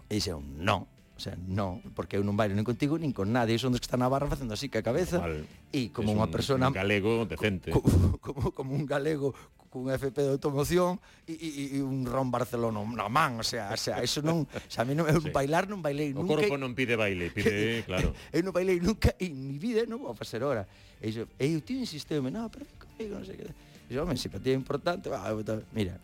E 0.08 0.16
un 0.32 0.64
non, 0.64 0.88
o 0.88 1.20
sea, 1.20 1.36
non, 1.36 1.84
porque 1.92 2.16
eu 2.16 2.24
non 2.24 2.34
bailo 2.34 2.56
nin 2.56 2.64
contigo 2.64 2.96
nin 2.96 3.12
con 3.12 3.28
nadie, 3.28 3.60
son 3.60 3.76
dos 3.76 3.84
que 3.84 3.86
están 3.86 4.00
na 4.00 4.08
barra 4.08 4.32
facendo 4.32 4.56
así 4.56 4.72
que 4.72 4.80
a 4.80 4.84
cabeza 4.84 5.20
Normal. 5.20 5.44
e 5.68 5.92
como 5.92 6.16
unha 6.16 6.26
un, 6.26 6.32
persona 6.32 6.72
un 6.72 6.74
galego 6.74 7.28
decente. 7.28 7.68
Co, 7.74 7.84
co, 7.84 8.18
como 8.24 8.50
como 8.56 8.70
un 8.72 8.88
galego 8.88 9.36
cun 9.72 9.88
FP 9.88 10.20
de 10.20 10.30
automoción 10.36 11.00
e, 11.24 11.32
e, 11.32 11.50
e 11.74 11.78
un 11.80 12.04
ron 12.04 12.28
Barcelona 12.28 12.84
na 12.84 13.08
man, 13.08 13.40
o 13.40 13.46
sea, 13.46 13.72
o 13.72 13.80
sea, 13.80 14.04
eso 14.04 14.20
non, 14.20 14.44
xa 14.68 14.84
a 14.84 14.86
mí 14.86 14.92
non 14.92 15.08
eu 15.08 15.24
sí. 15.24 15.32
bailar 15.32 15.64
non 15.64 15.80
bailei 15.80 16.12
nunca. 16.12 16.36
O 16.36 16.44
corpo 16.44 16.60
non 16.60 16.76
pide 16.76 17.00
baile, 17.00 17.32
pide, 17.32 17.80
claro. 17.88 18.12
eu 18.28 18.44
non 18.44 18.52
bailei 18.52 18.84
nunca 18.84 19.16
en 19.16 19.32
mi 19.32 19.56
vida, 19.56 19.88
non 19.88 20.04
vou 20.04 20.12
facer 20.12 20.44
hora. 20.44 20.68
E 21.00 21.08
eu, 21.08 21.24
eu 21.40 21.64
tío 21.64 21.80
insisteu-me, 21.80 22.28
non, 22.28 22.52
pero 22.52 22.68
comigo, 22.76 23.16
non 23.16 23.24
sei 23.24 23.40
que. 23.40 23.48
E 23.88 23.96
eu, 23.96 24.04
home, 24.04 24.12
é 24.12 24.52
importante, 24.52 25.08
va, 25.08 25.24
eu, 25.32 25.40
mira, 25.72 25.96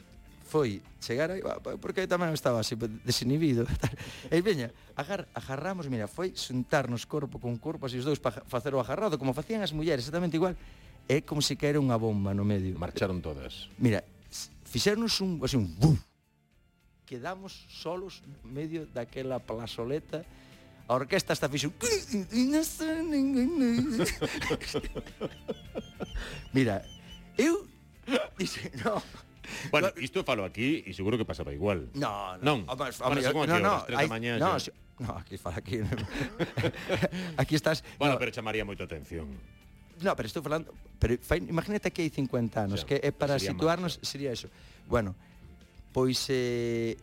foi 0.49 0.81
chegar 0.99 1.31
aí, 1.31 1.45
porque 1.77 2.09
tamén 2.09 2.33
estaba 2.33 2.65
así 2.65 2.73
desinhibido. 3.05 3.69
Tal. 3.81 3.93
E 4.33 4.41
veña, 4.41 4.73
agar, 4.97 5.29
agarramos, 5.37 5.93
mira, 5.93 6.09
foi 6.09 6.33
xuntarnos 6.33 7.05
corpo 7.05 7.37
con 7.37 7.61
corpo 7.61 7.85
así 7.85 8.01
os 8.01 8.09
dous 8.09 8.17
para 8.17 8.41
facer 8.49 8.73
o 8.73 8.81
agarrado, 8.81 9.21
como 9.21 9.37
facían 9.37 9.61
as 9.61 9.77
mulleres, 9.77 10.09
exactamente 10.09 10.41
igual 10.41 10.57
é 11.09 11.25
como 11.25 11.41
se 11.41 11.57
caera 11.57 11.81
unha 11.81 11.97
bomba 11.97 12.37
no 12.37 12.45
medio. 12.45 12.77
Marcharon 12.77 13.25
todas. 13.25 13.73
Mira, 13.81 14.05
fixernos 14.69 15.19
un, 15.25 15.41
así, 15.41 15.57
un 15.57 15.73
buf, 15.75 15.99
quedamos 17.09 17.65
solos 17.73 18.21
no 18.29 18.53
medio 18.53 18.85
daquela 18.93 19.41
plazoleta 19.41 20.29
a 20.89 20.95
orquesta 20.95 21.33
está 21.33 21.49
fixo 21.49 21.73
mira 26.53 26.85
eu 27.37 27.69
dixe 28.37 28.73
no 28.85 29.01
Bueno, 29.73 29.89
isto 29.97 30.21
falo 30.25 30.45
aquí 30.45 30.85
e 30.85 30.93
seguro 30.93 31.17
que 31.17 31.25
pasaba 31.25 31.57
igual. 31.57 31.89
No, 31.97 32.37
no. 32.37 32.69
Non, 32.69 32.77
mas, 32.77 33.01
a, 33.01 33.09
bueno, 33.33 33.57
no, 33.57 33.81
no, 33.81 33.97
hai, 33.97 34.05
mañá, 34.05 34.37
no, 34.37 34.61
si, 34.61 34.69
no, 35.01 35.17
aquí 35.17 35.41
fala 35.41 35.57
aquí. 35.57 35.81
aquí 37.41 37.57
estás. 37.57 37.81
Bueno, 37.97 38.13
no. 38.13 38.21
pero 38.21 38.29
chamaría 38.29 38.69
moito 38.69 38.85
atención. 38.85 39.25
No, 40.03 40.15
pero 40.15 40.27
estou 40.27 40.43
falando, 40.43 40.71
pero 40.99 41.19
fai, 41.19 41.43
imagínate 41.43 41.91
que 41.91 42.07
hai 42.07 42.11
50 42.11 42.55
anos, 42.59 42.81
xa, 42.83 42.87
que 42.87 42.97
é 43.03 43.11
para 43.11 43.39
sería 43.39 43.55
situarnos 43.55 43.99
máis, 43.99 44.07
sería 44.07 44.31
eso. 44.31 44.47
Bueno, 44.87 45.19
pois 45.91 46.27
eh, 46.31 46.95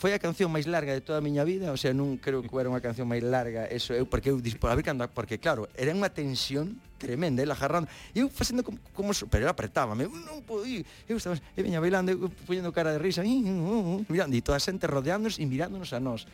foi 0.00 0.16
a 0.16 0.20
canción 0.22 0.48
máis 0.48 0.64
larga 0.64 0.96
de 0.96 1.04
toda 1.04 1.20
a 1.20 1.24
miña 1.24 1.44
vida, 1.44 1.68
o 1.68 1.76
sea, 1.76 1.92
non 1.92 2.16
creo 2.16 2.40
que 2.40 2.48
era 2.56 2.72
unha 2.72 2.80
canción 2.80 3.04
máis 3.04 3.20
larga, 3.20 3.68
eso 3.68 3.92
eu 3.92 4.08
porque 4.08 4.32
eu 4.32 4.40
dispo 4.40 4.64
a 4.64 4.72
ver 4.72 4.80
cando 4.80 5.04
porque 5.12 5.36
claro, 5.36 5.68
era 5.76 5.92
unha 5.92 6.08
tensión 6.08 6.80
tremenda, 6.96 7.44
ela 7.44 7.52
jarrando, 7.52 7.84
e 8.16 8.24
eu 8.24 8.32
facendo 8.32 8.64
como, 8.64 8.80
como 8.96 9.12
pero 9.28 9.44
ela 9.44 9.52
apretaba, 9.52 9.92
eu 10.00 10.08
non 10.08 10.40
podía, 10.40 10.80
eu 11.04 11.20
estaba, 11.20 11.36
e 11.36 11.60
veña 11.60 11.84
bailando, 11.84 12.16
eu 12.16 12.32
poñendo 12.48 12.72
cara 12.72 12.96
de 12.96 13.00
risa, 13.00 13.20
i, 13.20 13.44
uh, 13.44 14.00
uh, 14.00 14.08
mirando, 14.08 14.32
e 14.32 14.40
toda 14.40 14.56
a 14.56 14.64
xente 14.64 14.88
rodeándonos 14.88 15.36
e 15.36 15.44
mirándonos 15.44 15.92
a 15.92 16.00
nós. 16.00 16.24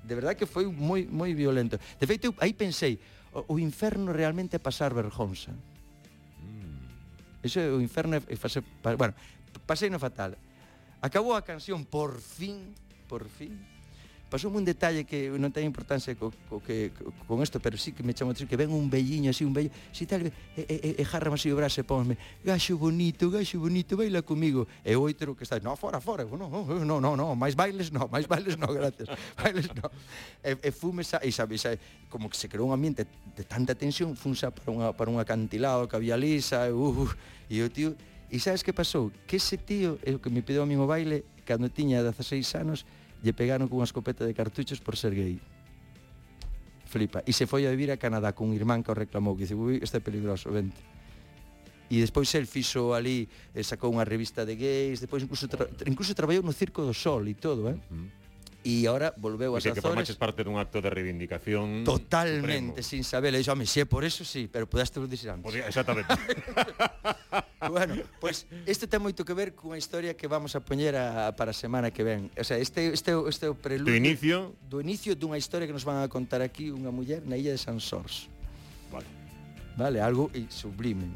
De 0.00 0.14
verdade 0.16 0.40
que 0.40 0.48
foi 0.48 0.64
moi 0.64 1.04
moi 1.04 1.36
violento. 1.36 1.76
De 2.00 2.06
feito, 2.08 2.30
eu 2.30 2.32
aí 2.40 2.56
pensei, 2.56 2.96
o, 3.36 3.54
o 3.54 3.56
inferno 3.60 4.12
realmente 4.12 4.56
é 4.56 4.60
pasar 4.60 4.96
vergonza. 4.96 5.52
Mm. 6.40 7.44
Ese 7.44 7.60
é 7.60 7.68
o 7.68 7.80
inferno 7.84 8.16
é 8.16 8.36
facer... 8.36 8.64
Bueno, 8.80 9.12
pasei 9.68 9.92
no 9.92 10.00
fatal. 10.00 10.40
Acabou 11.04 11.36
a 11.36 11.44
canción 11.44 11.84
por 11.84 12.16
fin, 12.16 12.72
por 13.04 13.28
fin, 13.28 13.52
pasou 14.26 14.50
un 14.50 14.66
detalle 14.66 15.06
que 15.06 15.30
non 15.38 15.54
ten 15.54 15.62
importancia 15.62 16.10
co, 16.18 16.34
co 16.50 16.58
que 16.58 16.90
co, 16.90 17.14
con 17.30 17.38
isto, 17.42 17.62
pero 17.62 17.78
sí 17.78 17.94
que 17.94 18.02
me 18.02 18.10
chamo 18.10 18.34
que 18.34 18.56
ven 18.58 18.74
un 18.74 18.90
velliño 18.90 19.30
así, 19.30 19.46
un 19.46 19.54
vello, 19.54 19.70
si 19.94 20.06
tal, 20.06 20.26
e, 20.26 20.32
e, 20.58 20.98
e 20.98 21.02
jarrame 21.06 21.38
así 21.38 21.46
o 21.50 21.56
brazo 21.56 21.78
e 21.80 21.86
ponme, 21.86 22.18
gaxo 22.42 22.74
bonito, 22.74 23.30
gaxo 23.30 23.62
bonito, 23.62 23.94
baila 23.94 24.26
comigo. 24.26 24.66
E 24.82 24.98
outro 24.98 25.38
que 25.38 25.46
está, 25.46 25.62
no, 25.62 25.78
fora, 25.78 26.02
fora, 26.02 26.26
no, 26.26 26.50
no, 26.50 26.98
no, 26.98 27.12
no, 27.14 27.26
máis 27.38 27.54
bailes 27.54 27.94
no, 27.94 28.10
máis 28.10 28.26
bailes 28.26 28.58
no, 28.58 28.66
gracias, 28.66 29.06
bailes 29.38 29.70
no. 29.70 29.86
E, 30.42 30.58
e 30.58 30.70
fume, 30.74 31.06
sa, 31.06 31.22
e 31.22 31.30
sabe, 31.30 31.54
sabe, 31.54 31.78
como 32.10 32.26
que 32.26 32.34
se 32.34 32.50
creou 32.50 32.66
un 32.66 32.74
ambiente 32.74 33.06
de 33.06 33.44
tanta 33.46 33.78
tensión, 33.78 34.18
funsa 34.18 34.50
para 34.50 34.74
unha, 34.74 34.90
para 34.90 35.06
un 35.06 35.22
acantilado 35.22 35.86
que 35.86 35.94
había 35.94 36.18
lisa, 36.18 36.66
e, 36.66 36.74
uh, 36.74 37.06
uh, 37.06 37.10
e 37.46 37.62
o 37.62 37.70
tío, 37.70 37.94
e 38.26 38.42
sabes 38.42 38.66
que 38.66 38.74
pasou? 38.74 39.14
Que 39.30 39.38
ese 39.38 39.54
tío, 39.54 40.02
é 40.02 40.10
o 40.10 40.18
que 40.18 40.34
me 40.34 40.42
pediu 40.42 40.62
a 40.62 40.66
mí 40.66 40.74
o 40.74 40.82
baile, 40.82 41.22
cando 41.46 41.70
tiña 41.70 42.02
16 42.02 42.42
anos, 42.58 42.82
lle 43.22 43.32
pegaron 43.32 43.68
cunha 43.68 43.88
escopeta 43.88 44.24
de 44.24 44.34
cartuchos 44.34 44.80
por 44.80 44.96
ser 44.96 45.14
gay 45.14 45.40
flipa. 46.86 47.20
E 47.26 47.32
se 47.36 47.44
foi 47.44 47.66
a 47.66 47.70
vivir 47.70 47.90
a 47.92 48.00
Canadá 48.00 48.32
cun 48.32 48.54
irmán 48.56 48.80
que 48.80 48.88
o 48.88 48.96
reclamou, 48.96 49.36
que 49.36 49.44
dice, 49.44 49.58
ui, 49.58 49.76
este 49.82 49.98
é 49.98 50.02
peligroso, 50.02 50.48
vente. 50.48 50.80
E 51.90 52.00
despois 52.00 52.32
el 52.34 52.46
fixo 52.48 52.96
ali, 52.96 53.28
eh, 53.54 53.62
sacou 53.62 53.92
unha 53.92 54.06
revista 54.06 54.42
de 54.48 54.56
gays, 54.56 54.98
despois 55.04 55.22
incluso, 55.22 55.46
tra 55.46 55.68
incluso 55.86 56.16
traballou 56.16 56.42
no 56.42 56.56
Circo 56.56 56.82
do 56.82 56.94
Sol 56.96 57.26
e 57.28 57.34
todo, 57.36 57.68
eh? 57.68 57.76
Uh 57.76 57.94
-huh 57.94 58.08
e 58.66 58.82
agora 58.90 59.14
volveu 59.14 59.54
ás 59.54 59.62
Azores. 59.62 59.78
que 59.78 59.86
formaches 59.86 60.18
parte 60.18 60.42
dun 60.42 60.58
acto 60.58 60.82
de 60.82 60.90
reivindicación 60.90 61.86
totalmente 61.86 62.82
supremo. 62.82 62.90
sin 62.90 63.02
saber, 63.06 63.30
e 63.30 63.38
dixo, 63.38 63.54
home, 63.54 63.62
se 63.62 63.82
é 63.82 63.86
por 63.86 64.02
eso 64.02 64.26
sí, 64.26 64.50
pero 64.50 64.66
podaste 64.66 64.98
lo 64.98 65.06
dixer 65.06 65.38
antes. 65.38 65.46
Podía, 65.46 65.70
exactamente. 65.70 66.10
bueno, 67.70 68.02
pois 68.18 68.50
pues, 68.50 68.66
isto 68.66 68.90
ten 68.90 68.98
moito 68.98 69.22
que 69.22 69.30
ver 69.38 69.54
cunha 69.54 69.78
historia 69.78 70.18
que 70.18 70.26
vamos 70.26 70.58
a 70.58 70.60
poñer 70.66 70.98
a, 70.98 71.30
para 71.38 71.54
a 71.54 71.56
semana 71.56 71.94
que 71.94 72.02
ven. 72.02 72.26
O 72.34 72.42
sea, 72.42 72.58
este 72.58 72.90
este 72.90 73.14
este 73.30 73.46
é 73.46 73.50
o 73.50 73.54
preludio 73.54 73.86
do 73.86 73.94
inicio 73.94 74.36
do 74.66 74.82
inicio 74.82 75.14
dunha 75.14 75.38
historia 75.38 75.70
que 75.70 75.74
nos 75.76 75.86
van 75.86 76.02
a 76.02 76.10
contar 76.10 76.42
aquí 76.42 76.74
unha 76.74 76.90
muller 76.90 77.22
na 77.22 77.38
illa 77.38 77.54
de 77.54 77.60
Sansors. 77.62 78.26
Vale. 78.90 79.06
Vale, 79.78 80.02
algo 80.02 80.26
sublime 80.50 81.06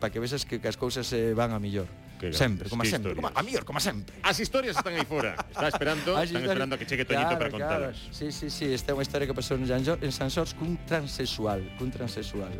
para 0.00 0.08
que 0.08 0.24
vexas 0.24 0.48
que 0.48 0.56
as 0.64 0.80
cousas 0.80 1.04
se 1.04 1.36
van 1.36 1.52
a 1.52 1.60
millor. 1.60 1.84
Que 2.18 2.32
sempre, 2.34 2.68
como 2.68 2.84
sempre, 2.84 3.14
como, 3.14 3.30
a 3.30 3.42
mellor, 3.46 3.64
como 3.64 3.78
sempre. 3.78 4.16
As 4.26 4.42
historias 4.42 4.74
están 4.74 4.94
aí 4.98 5.06
fora. 5.06 5.38
Está 5.38 5.70
esperando, 5.70 6.18
As 6.18 6.26
están 6.26 6.42
historias... 6.42 6.50
esperando 6.50 6.74
que 6.74 6.86
chegue 6.86 7.04
Toñito 7.06 7.30
claro, 7.30 7.38
para 7.38 7.50
contalas. 7.50 7.94
Claro. 7.94 8.14
Sí, 8.14 8.32
sí, 8.34 8.50
sí, 8.50 8.66
esta 8.74 8.90
é 8.90 8.94
unha 8.98 9.06
historia 9.06 9.30
que 9.30 9.36
pasou 9.38 9.54
en 9.54 10.10
Sansors 10.10 10.50
cun 10.58 10.74
transexual, 10.82 11.62
cun 11.78 11.94
transexual. 11.94 12.50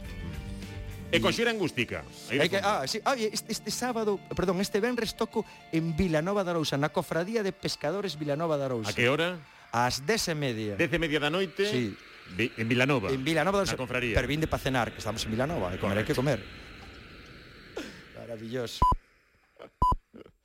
E 1.10 1.18
con 1.24 1.32
Xira 1.32 1.50
Angústica. 1.50 2.04
Que, 2.28 2.60
ah, 2.60 2.84
sí, 2.84 3.00
ah, 3.02 3.16
este, 3.16 3.50
este 3.50 3.70
sábado, 3.72 4.20
perdón, 4.36 4.60
este 4.60 4.78
venres 4.78 5.16
toco 5.16 5.42
en 5.72 5.96
Vilanova 5.96 6.44
da 6.44 6.52
Arousa, 6.52 6.76
na 6.76 6.92
cofradía 6.92 7.40
de 7.40 7.50
pescadores 7.50 8.20
Vilanova 8.20 8.60
da 8.60 8.68
Arousa. 8.68 8.92
A 8.92 8.94
que 8.94 9.08
hora? 9.08 9.40
Ás 9.72 10.04
dez 10.04 10.28
e 10.28 10.36
media. 10.36 10.76
Dez 10.76 10.92
e 10.92 11.00
media 11.00 11.16
da 11.16 11.32
noite? 11.32 11.64
Sí. 11.64 11.96
Vi, 12.36 12.52
en 12.60 12.68
Vilanova. 12.68 13.08
En 13.08 13.24
Vilanova 13.24 13.64
da 13.64 13.64
Arousa. 13.64 13.74
Na 13.74 13.80
confraría. 13.80 14.14
Pero 14.14 14.28
vinde 14.28 14.46
para 14.46 14.60
cenar, 14.60 14.92
que 14.92 15.00
estamos 15.00 15.24
en 15.24 15.32
Vilanova, 15.32 15.72
e 15.72 15.80
comer, 15.80 15.96
hai 15.96 16.04
que 16.04 16.12
comer. 16.12 16.44
Maravilloso. 18.12 18.84